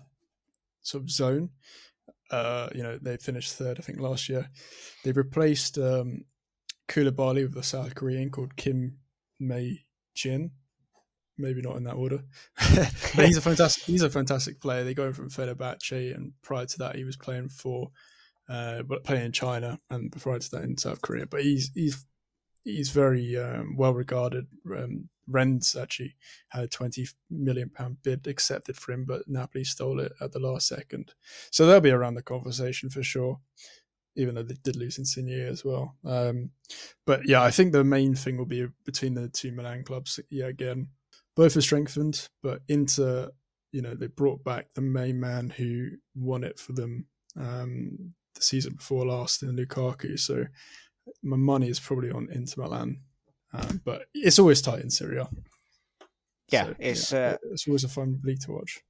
[0.82, 1.50] sort of zone.
[2.32, 4.50] Uh, you know, they finished third, I think, last year.
[5.04, 6.26] They've replaced um,
[6.88, 8.98] Koulibaly with a South Korean called Kim
[9.40, 9.86] Mei
[10.16, 10.52] Jin.
[11.38, 12.24] Maybe not in that order,
[12.76, 13.84] but he's a fantastic.
[13.84, 14.84] He's a fantastic player.
[14.84, 17.92] They go from Fenerbahce, and prior to that, he was playing for,
[18.50, 21.26] uh, but playing in China, and prior to that in South Korea.
[21.26, 22.06] But he's he's
[22.64, 24.48] he's very um, well regarded.
[24.76, 26.16] Um, Rennes actually
[26.50, 30.40] had a twenty million pound bid accepted for him, but Napoli stole it at the
[30.40, 31.14] last second.
[31.50, 33.40] So they'll be around the conversation for sure,
[34.16, 35.96] even though they did lose Insigne as well.
[36.06, 36.52] Um,
[37.06, 40.20] but yeah, I think the main thing will be between the two Milan clubs.
[40.30, 40.90] Yeah, again,
[41.36, 43.30] both are strengthened, but Inter,
[43.72, 47.06] you know, they brought back the main man who won it for them
[47.40, 50.20] um, the season before last in Lukaku.
[50.20, 50.46] So
[51.24, 53.02] my money is probably on Inter Milan,
[53.54, 55.24] um, but it's always tight in Serie
[56.50, 58.82] Yeah, so, it's yeah, uh, it's always a fun league to watch.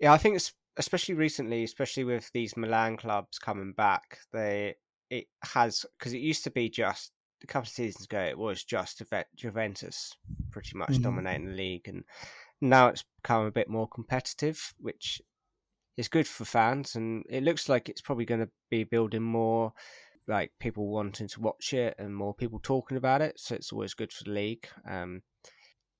[0.00, 4.74] Yeah, I think it's especially recently, especially with these Milan clubs coming back, they
[5.10, 7.12] it has because it used to be just
[7.42, 9.02] a couple of seasons ago it was just
[9.36, 10.12] Juventus
[10.50, 11.02] pretty much mm-hmm.
[11.02, 12.04] dominating the league, and
[12.60, 15.20] now it's become a bit more competitive, which
[15.96, 19.72] is good for fans, and it looks like it's probably going to be building more
[20.28, 23.38] like people wanting to watch it and more people talking about it.
[23.38, 24.66] So it's always good for the league.
[24.88, 25.22] Um,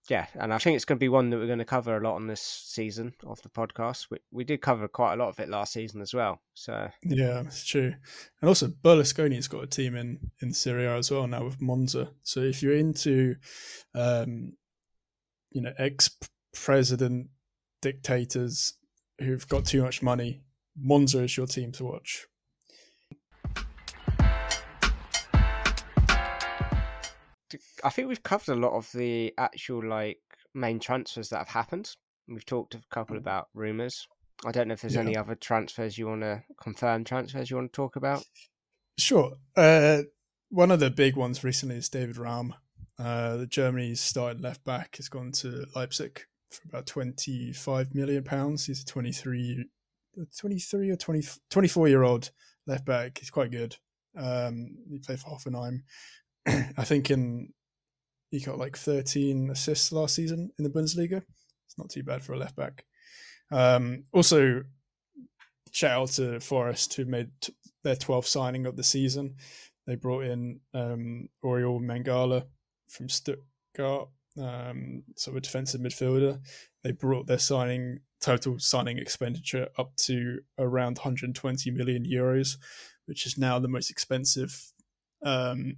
[0.08, 2.00] yeah, and I think it's going to be one that we're going to cover a
[2.00, 4.06] lot on this season of the podcast.
[4.10, 6.40] We we did cover quite a lot of it last season as well.
[6.54, 7.94] So yeah, it's true.
[8.40, 12.10] And also Berlusconi's got a team in in Serie A as well now with Monza.
[12.22, 13.36] So if you're into,
[13.94, 14.52] um,
[15.50, 16.10] you know, ex
[16.52, 17.28] president
[17.82, 18.74] dictators
[19.18, 20.42] who've got too much money,
[20.76, 22.26] Monza is your team to watch.
[27.84, 30.18] I think we've covered a lot of the actual like
[30.54, 31.90] main transfers that have happened.
[32.28, 33.20] We've talked a couple mm.
[33.20, 34.06] about rumors.
[34.44, 35.00] I don't know if there's yeah.
[35.00, 38.24] any other transfers you want to confirm transfers you want to talk about.
[38.98, 39.32] Sure.
[39.56, 40.02] Uh,
[40.50, 42.54] one of the big ones recently is David Raum.
[42.98, 48.66] Uh, the Germany's starting left back has gone to Leipzig for about 25 million pounds.
[48.66, 49.66] He's a 23,
[50.38, 52.30] 23 or 20, 24 year old
[52.66, 53.18] left back.
[53.18, 53.76] He's quite good.
[54.16, 55.82] Um, he played for Hoffenheim.
[56.76, 57.52] I think in
[58.30, 61.22] he got like 13 assists last season in the Bundesliga.
[61.66, 62.84] It's not too bad for a left back.
[63.50, 64.62] Um, also,
[65.70, 69.36] shout out to Forest who made t- their 12th signing of the season.
[69.86, 72.44] They brought in um, Orel Mangala
[72.88, 74.08] from Stuttgart,
[74.40, 76.40] um, so a defensive midfielder.
[76.82, 82.56] They brought their signing total signing expenditure up to around 120 million euros,
[83.06, 84.72] which is now the most expensive
[85.24, 85.76] um,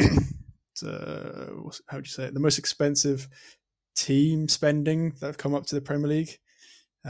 [0.86, 1.46] uh,
[1.88, 2.34] how would you say it?
[2.34, 3.28] The most expensive
[3.96, 6.38] team spending that have come up to the Premier League.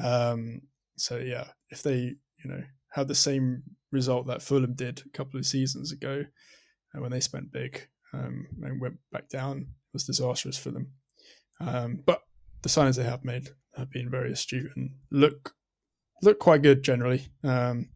[0.00, 0.62] Um,
[0.96, 2.14] so yeah, if they
[2.44, 2.62] you know
[2.92, 3.62] had the same
[3.92, 6.24] result that Fulham did a couple of seasons ago,
[6.94, 10.92] uh, when they spent big um, and went back down, was disastrous for them.
[11.60, 12.22] Um, but
[12.62, 15.54] the signings they have made have been very astute and look
[16.22, 17.28] look quite good generally.
[17.44, 17.90] Um,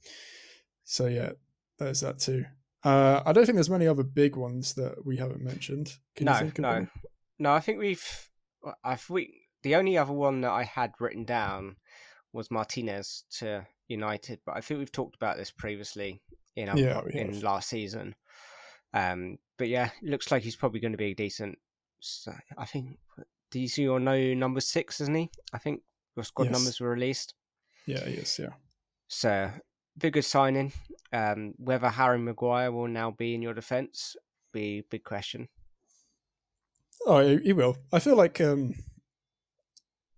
[0.85, 1.33] so yeah,
[1.79, 2.45] there's that too.
[2.85, 5.97] Uh, I don't think there's many other big ones that we haven't mentioned.
[6.16, 6.87] Can no, no,
[7.39, 7.53] no.
[7.53, 8.28] I think we've.
[8.85, 11.76] I we the only other one that I had written down
[12.32, 16.20] was Martinez to United, but I think we've talked about this previously
[16.57, 18.14] in our, yeah, in last season.
[18.93, 21.59] Um, but yeah, looks like he's probably going to be a decent.
[22.01, 22.99] So I think
[23.53, 25.30] DC or no number six, isn't he?
[25.53, 25.80] I think
[26.16, 26.53] your squad yes.
[26.53, 27.35] numbers were released.
[27.87, 28.51] Yeah, yes, yeah.
[29.09, 29.51] So
[29.99, 30.73] big good signing.
[31.13, 34.17] Um, whether Harry Maguire will now be in your defence
[34.55, 35.49] be big question.
[37.07, 37.77] Oh, he will.
[37.93, 38.75] I feel like um,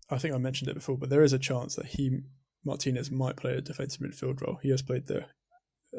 [0.08, 2.20] I think I mentioned it before, but there is a chance that he
[2.64, 4.58] Martinez might play a defensive midfield role.
[4.62, 5.26] He has played there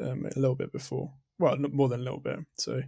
[0.02, 1.12] um, a little bit before.
[1.38, 2.38] Well, not more than a little bit.
[2.58, 2.80] So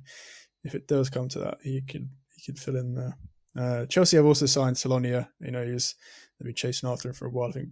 [0.65, 3.19] if it does come to that, he could he could fill in there.
[3.59, 5.29] Uh, Chelsea have also signed Slonina.
[5.41, 5.97] You know, he's
[6.39, 7.51] they've been chasing after him for a while.
[7.51, 7.69] I think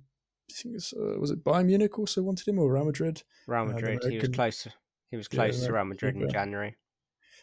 [0.51, 3.23] I think it was, uh, was it Bayern Munich also wanted him or Real Madrid?
[3.47, 4.05] Real uh, Madrid.
[4.05, 4.69] Uh, he was close.
[5.11, 6.77] He was close yeah, to Real Madrid in January.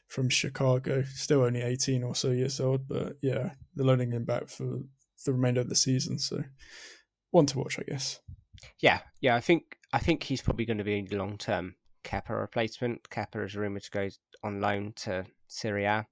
[0.08, 4.50] From Chicago, still only eighteen or so years old, but yeah, they're loaning him back
[4.50, 4.80] for
[5.26, 6.20] the remainder of the season.
[6.20, 6.44] So
[7.32, 8.20] one to watch, I guess.
[8.80, 9.36] Yeah, yeah.
[9.36, 13.10] I think I think he's probably going to be a long term Kepa replacement.
[13.10, 14.10] Kepa is rumored to go
[14.44, 16.06] on loan to Serie A.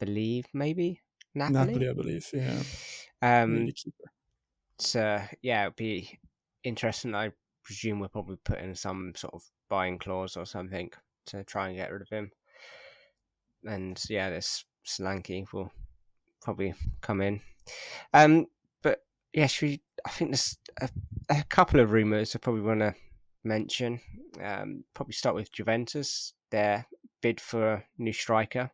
[0.00, 1.00] Believe maybe
[1.34, 1.66] Napoli.
[1.66, 2.28] Napoli, I believe.
[2.32, 2.62] Yeah.
[3.22, 3.68] Um,
[4.82, 6.18] so yeah, it'd be
[6.64, 7.14] interesting.
[7.14, 10.90] I presume we'll probably put in some sort of buying clause or something
[11.26, 12.30] to try and get rid of him.
[13.64, 15.70] And yeah, this Solanke will
[16.42, 17.40] probably come in.
[18.12, 18.46] Um,
[18.82, 19.80] but yes, we.
[20.04, 20.90] I think there's a,
[21.30, 22.94] a couple of rumours I probably want to
[23.44, 24.00] mention.
[24.42, 26.34] Um, probably start with Juventus.
[26.50, 26.86] Their
[27.20, 28.70] bid for a new striker.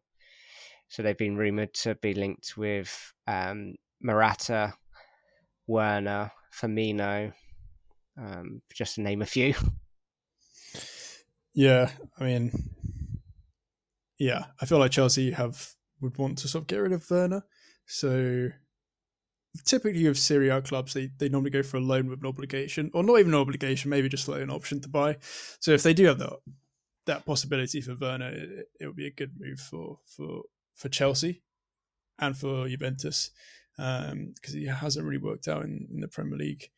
[0.88, 4.72] So they've been rumoured to be linked with um, Morata,
[5.68, 7.32] Werner, Firmino,
[8.20, 9.54] um, just to name a few.
[11.54, 11.90] Yeah,
[12.20, 12.52] I mean,
[14.16, 17.42] yeah, I feel like Chelsea have would want to sort of get rid of Werner.
[17.84, 18.50] So
[19.64, 22.92] typically with Serie A clubs, they, they normally go for a loan with an obligation,
[22.94, 25.16] or not even an obligation, maybe just like an option to buy.
[25.58, 26.34] So if they do have that
[27.06, 30.42] that possibility for Werner, it, it would be a good move for for
[30.76, 31.42] for Chelsea
[32.20, 33.32] and for Juventus
[33.78, 36.68] because um, he hasn't really worked out in, in the Premier League.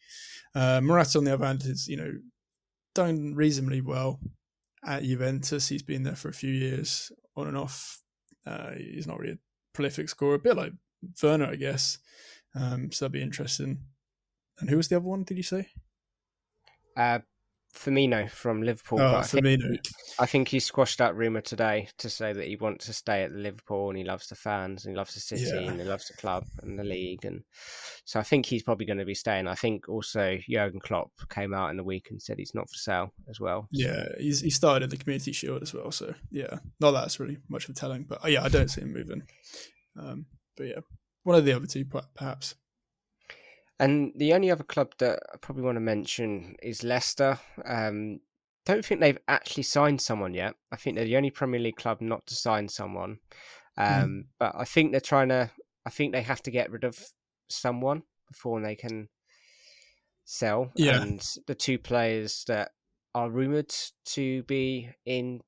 [0.54, 2.12] Uh, Morata, on the other hand, has you know
[2.94, 4.20] done reasonably well
[4.84, 5.68] at Juventus.
[5.68, 8.02] He's been there for a few years, on and off.
[8.46, 9.38] Uh, he's not really a
[9.72, 10.72] prolific scorer, a bit like
[11.22, 11.98] Werner, I guess.
[12.54, 13.78] Um, so that'd be interesting.
[14.58, 15.24] And who was the other one?
[15.24, 15.68] Did you say?
[16.96, 17.20] Uh,
[17.74, 19.00] Firmino from Liverpool.
[19.00, 19.68] Oh, I Firmino.
[19.70, 19.80] Think,
[20.18, 23.32] I think he squashed that rumor today to say that he wants to stay at
[23.32, 25.70] Liverpool and he loves the fans and he loves the city Yeah.
[25.70, 27.42] and he loves the club and the league and
[28.04, 29.46] so I think he's probably going to be staying.
[29.46, 32.76] I think also Jurgen Klopp came out in the week and said he's not for
[32.76, 33.68] sale as well.
[33.70, 35.92] Yeah, he's, he started in the Community Shield as well.
[35.92, 38.68] So yeah, not that that's really much of a telling, but uh, yeah, I don't
[38.68, 39.22] see him moving.
[39.98, 40.80] Um, but yeah,
[41.22, 42.56] one of the other two, perhaps.
[43.80, 47.38] And the only other club that I probably want to mention is Leicester.
[47.64, 48.20] Um,
[48.66, 50.54] don't think they've actually signed someone yet.
[50.70, 53.18] I think they're the only Premier League club not to sign someone.
[53.76, 54.28] Um, Mhm.
[54.38, 55.50] But I think they're trying to.
[55.86, 57.02] I think they have to get rid of
[57.48, 59.08] someone before they can
[60.26, 60.70] sell.
[60.76, 61.00] Yeah.
[61.00, 62.72] And the two players that
[63.14, 63.74] are rumored
[64.04, 65.40] to be in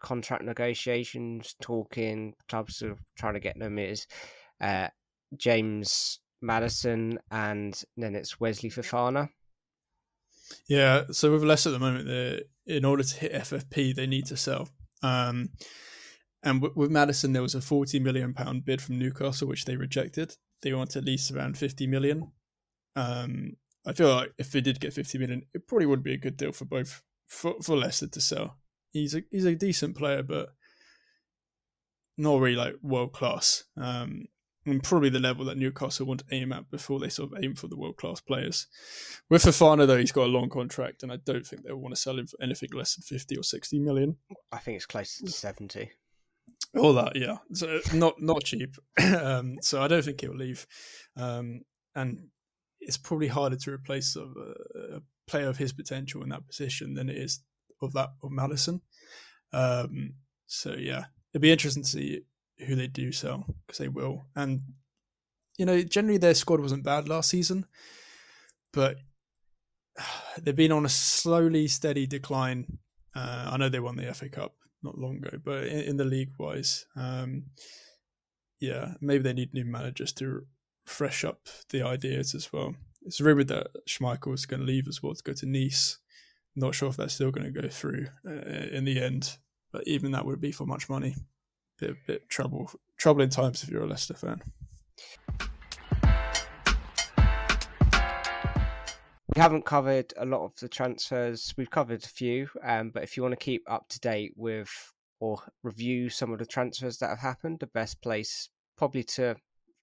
[0.00, 4.06] contract negotiations, talking clubs are trying to get them is
[4.60, 4.88] uh,
[5.36, 9.28] James Maddison and then it's Wesley Fofana.
[10.68, 14.36] Yeah, so with Leicester at the moment, in order to hit FFP, they need to
[14.36, 14.68] sell.
[15.02, 15.50] Um,
[16.42, 19.76] and w- with Maddison, there was a forty million pound bid from Newcastle, which they
[19.76, 20.36] rejected.
[20.62, 22.32] They want at least around fifty million.
[22.96, 26.18] Um, I feel like if they did get fifty million, it probably would be a
[26.18, 28.58] good deal for both for, for Leicester to sell.
[28.92, 30.50] He's a he's a decent player, but
[32.18, 33.64] not really like world class.
[33.76, 34.26] Um,
[34.64, 37.54] and probably the level that Newcastle want to aim at before they sort of aim
[37.54, 38.66] for the world class players.
[39.28, 42.00] With Fofana though, he's got a long contract, and I don't think they'll want to
[42.00, 44.16] sell him for anything less than fifty or sixty million.
[44.50, 45.90] I think it's close to 70.
[46.76, 47.38] All that, yeah.
[47.52, 48.76] So not not cheap.
[49.18, 50.66] um, so I don't think he'll leave,
[51.16, 51.62] um,
[51.94, 52.28] and
[52.80, 57.08] it's probably harder to replace a, a player of his potential in that position than
[57.08, 57.40] it is
[57.80, 58.80] of that of Maddison.
[59.52, 60.14] Um,
[60.46, 62.22] so yeah, it'd be interesting to see
[62.66, 64.62] who they do sell because they will, and
[65.58, 67.66] you know, generally their squad wasn't bad last season,
[68.72, 68.96] but
[70.42, 72.78] they've been on a slowly steady decline.
[73.14, 76.04] Uh, I know they won the FA Cup not long ago, but in, in the
[76.04, 77.44] league wise, um,
[78.60, 80.46] yeah, maybe they need new managers to
[80.86, 82.74] fresh up the ideas as well.
[83.02, 85.98] It's rumored that Schmeichel is going to leave as well to go to Nice.
[86.54, 88.32] Not sure if that's still going to go through uh,
[88.70, 89.38] in the end,
[89.72, 91.16] but even that would be for much money.
[91.82, 94.40] A bit, bit trouble, troubling times if you're a Leicester fan.
[99.34, 101.52] We haven't covered a lot of the transfers.
[101.56, 104.70] We've covered a few, um, but if you want to keep up to date with
[105.18, 109.34] or review some of the transfers that have happened, the best place probably to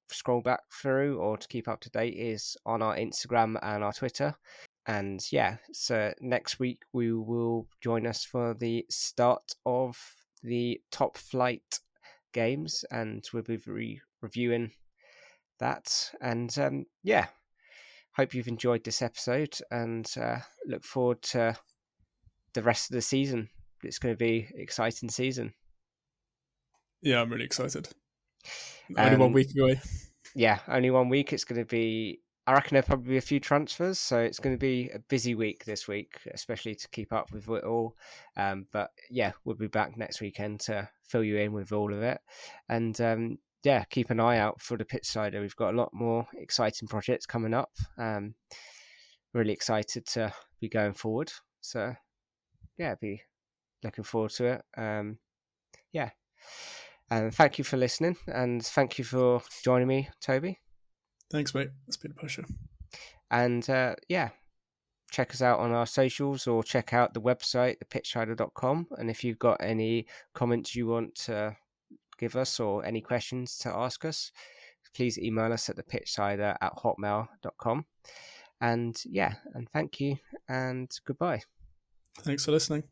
[0.09, 3.91] scroll back through or to keep up to date is on our Instagram and our
[3.91, 4.35] Twitter.
[4.85, 9.97] And yeah, so next week we will join us for the start of
[10.41, 11.79] the top flight
[12.33, 14.71] games, and we'll be re- reviewing
[15.59, 16.11] that.
[16.21, 17.27] And um, yeah,
[18.15, 21.55] hope you've enjoyed this episode and uh, look forward to
[22.53, 23.49] the rest of the season.
[23.83, 25.53] It's going to be an exciting season.
[27.01, 27.87] Yeah, I'm really excited.
[28.97, 29.79] Only one Um, week away.
[30.35, 31.31] Yeah, only one week.
[31.33, 32.19] It's going to be.
[32.49, 35.35] I reckon there'll probably be a few transfers, so it's going to be a busy
[35.35, 37.95] week this week, especially to keep up with it all.
[38.37, 42.01] Um, but yeah, we'll be back next weekend to fill you in with all of
[42.01, 42.19] it,
[42.67, 45.39] and um, yeah, keep an eye out for the Pitchsider.
[45.39, 47.69] We've got a lot more exciting projects coming up.
[47.99, 48.33] Um,
[49.35, 51.31] really excited to be going forward.
[51.61, 51.93] So
[52.79, 53.21] yeah, be
[53.83, 54.63] looking forward to it.
[54.75, 55.19] Um,
[55.91, 56.09] yeah,
[57.11, 60.59] and thank you for listening, and thank you for joining me, Toby.
[61.29, 61.69] Thanks, mate.
[61.87, 62.45] It's been a pleasure.
[63.31, 64.29] And uh, yeah,
[65.11, 68.87] check us out on our socials or check out the website, thepitchsider.com.
[68.97, 71.55] And if you've got any comments you want to
[72.17, 74.31] give us or any questions to ask us,
[74.95, 77.85] please email us at thepitchsider at hotmail.com.
[78.61, 80.17] And yeah, and thank you
[80.47, 81.41] and goodbye.
[82.21, 82.83] Thanks for listening.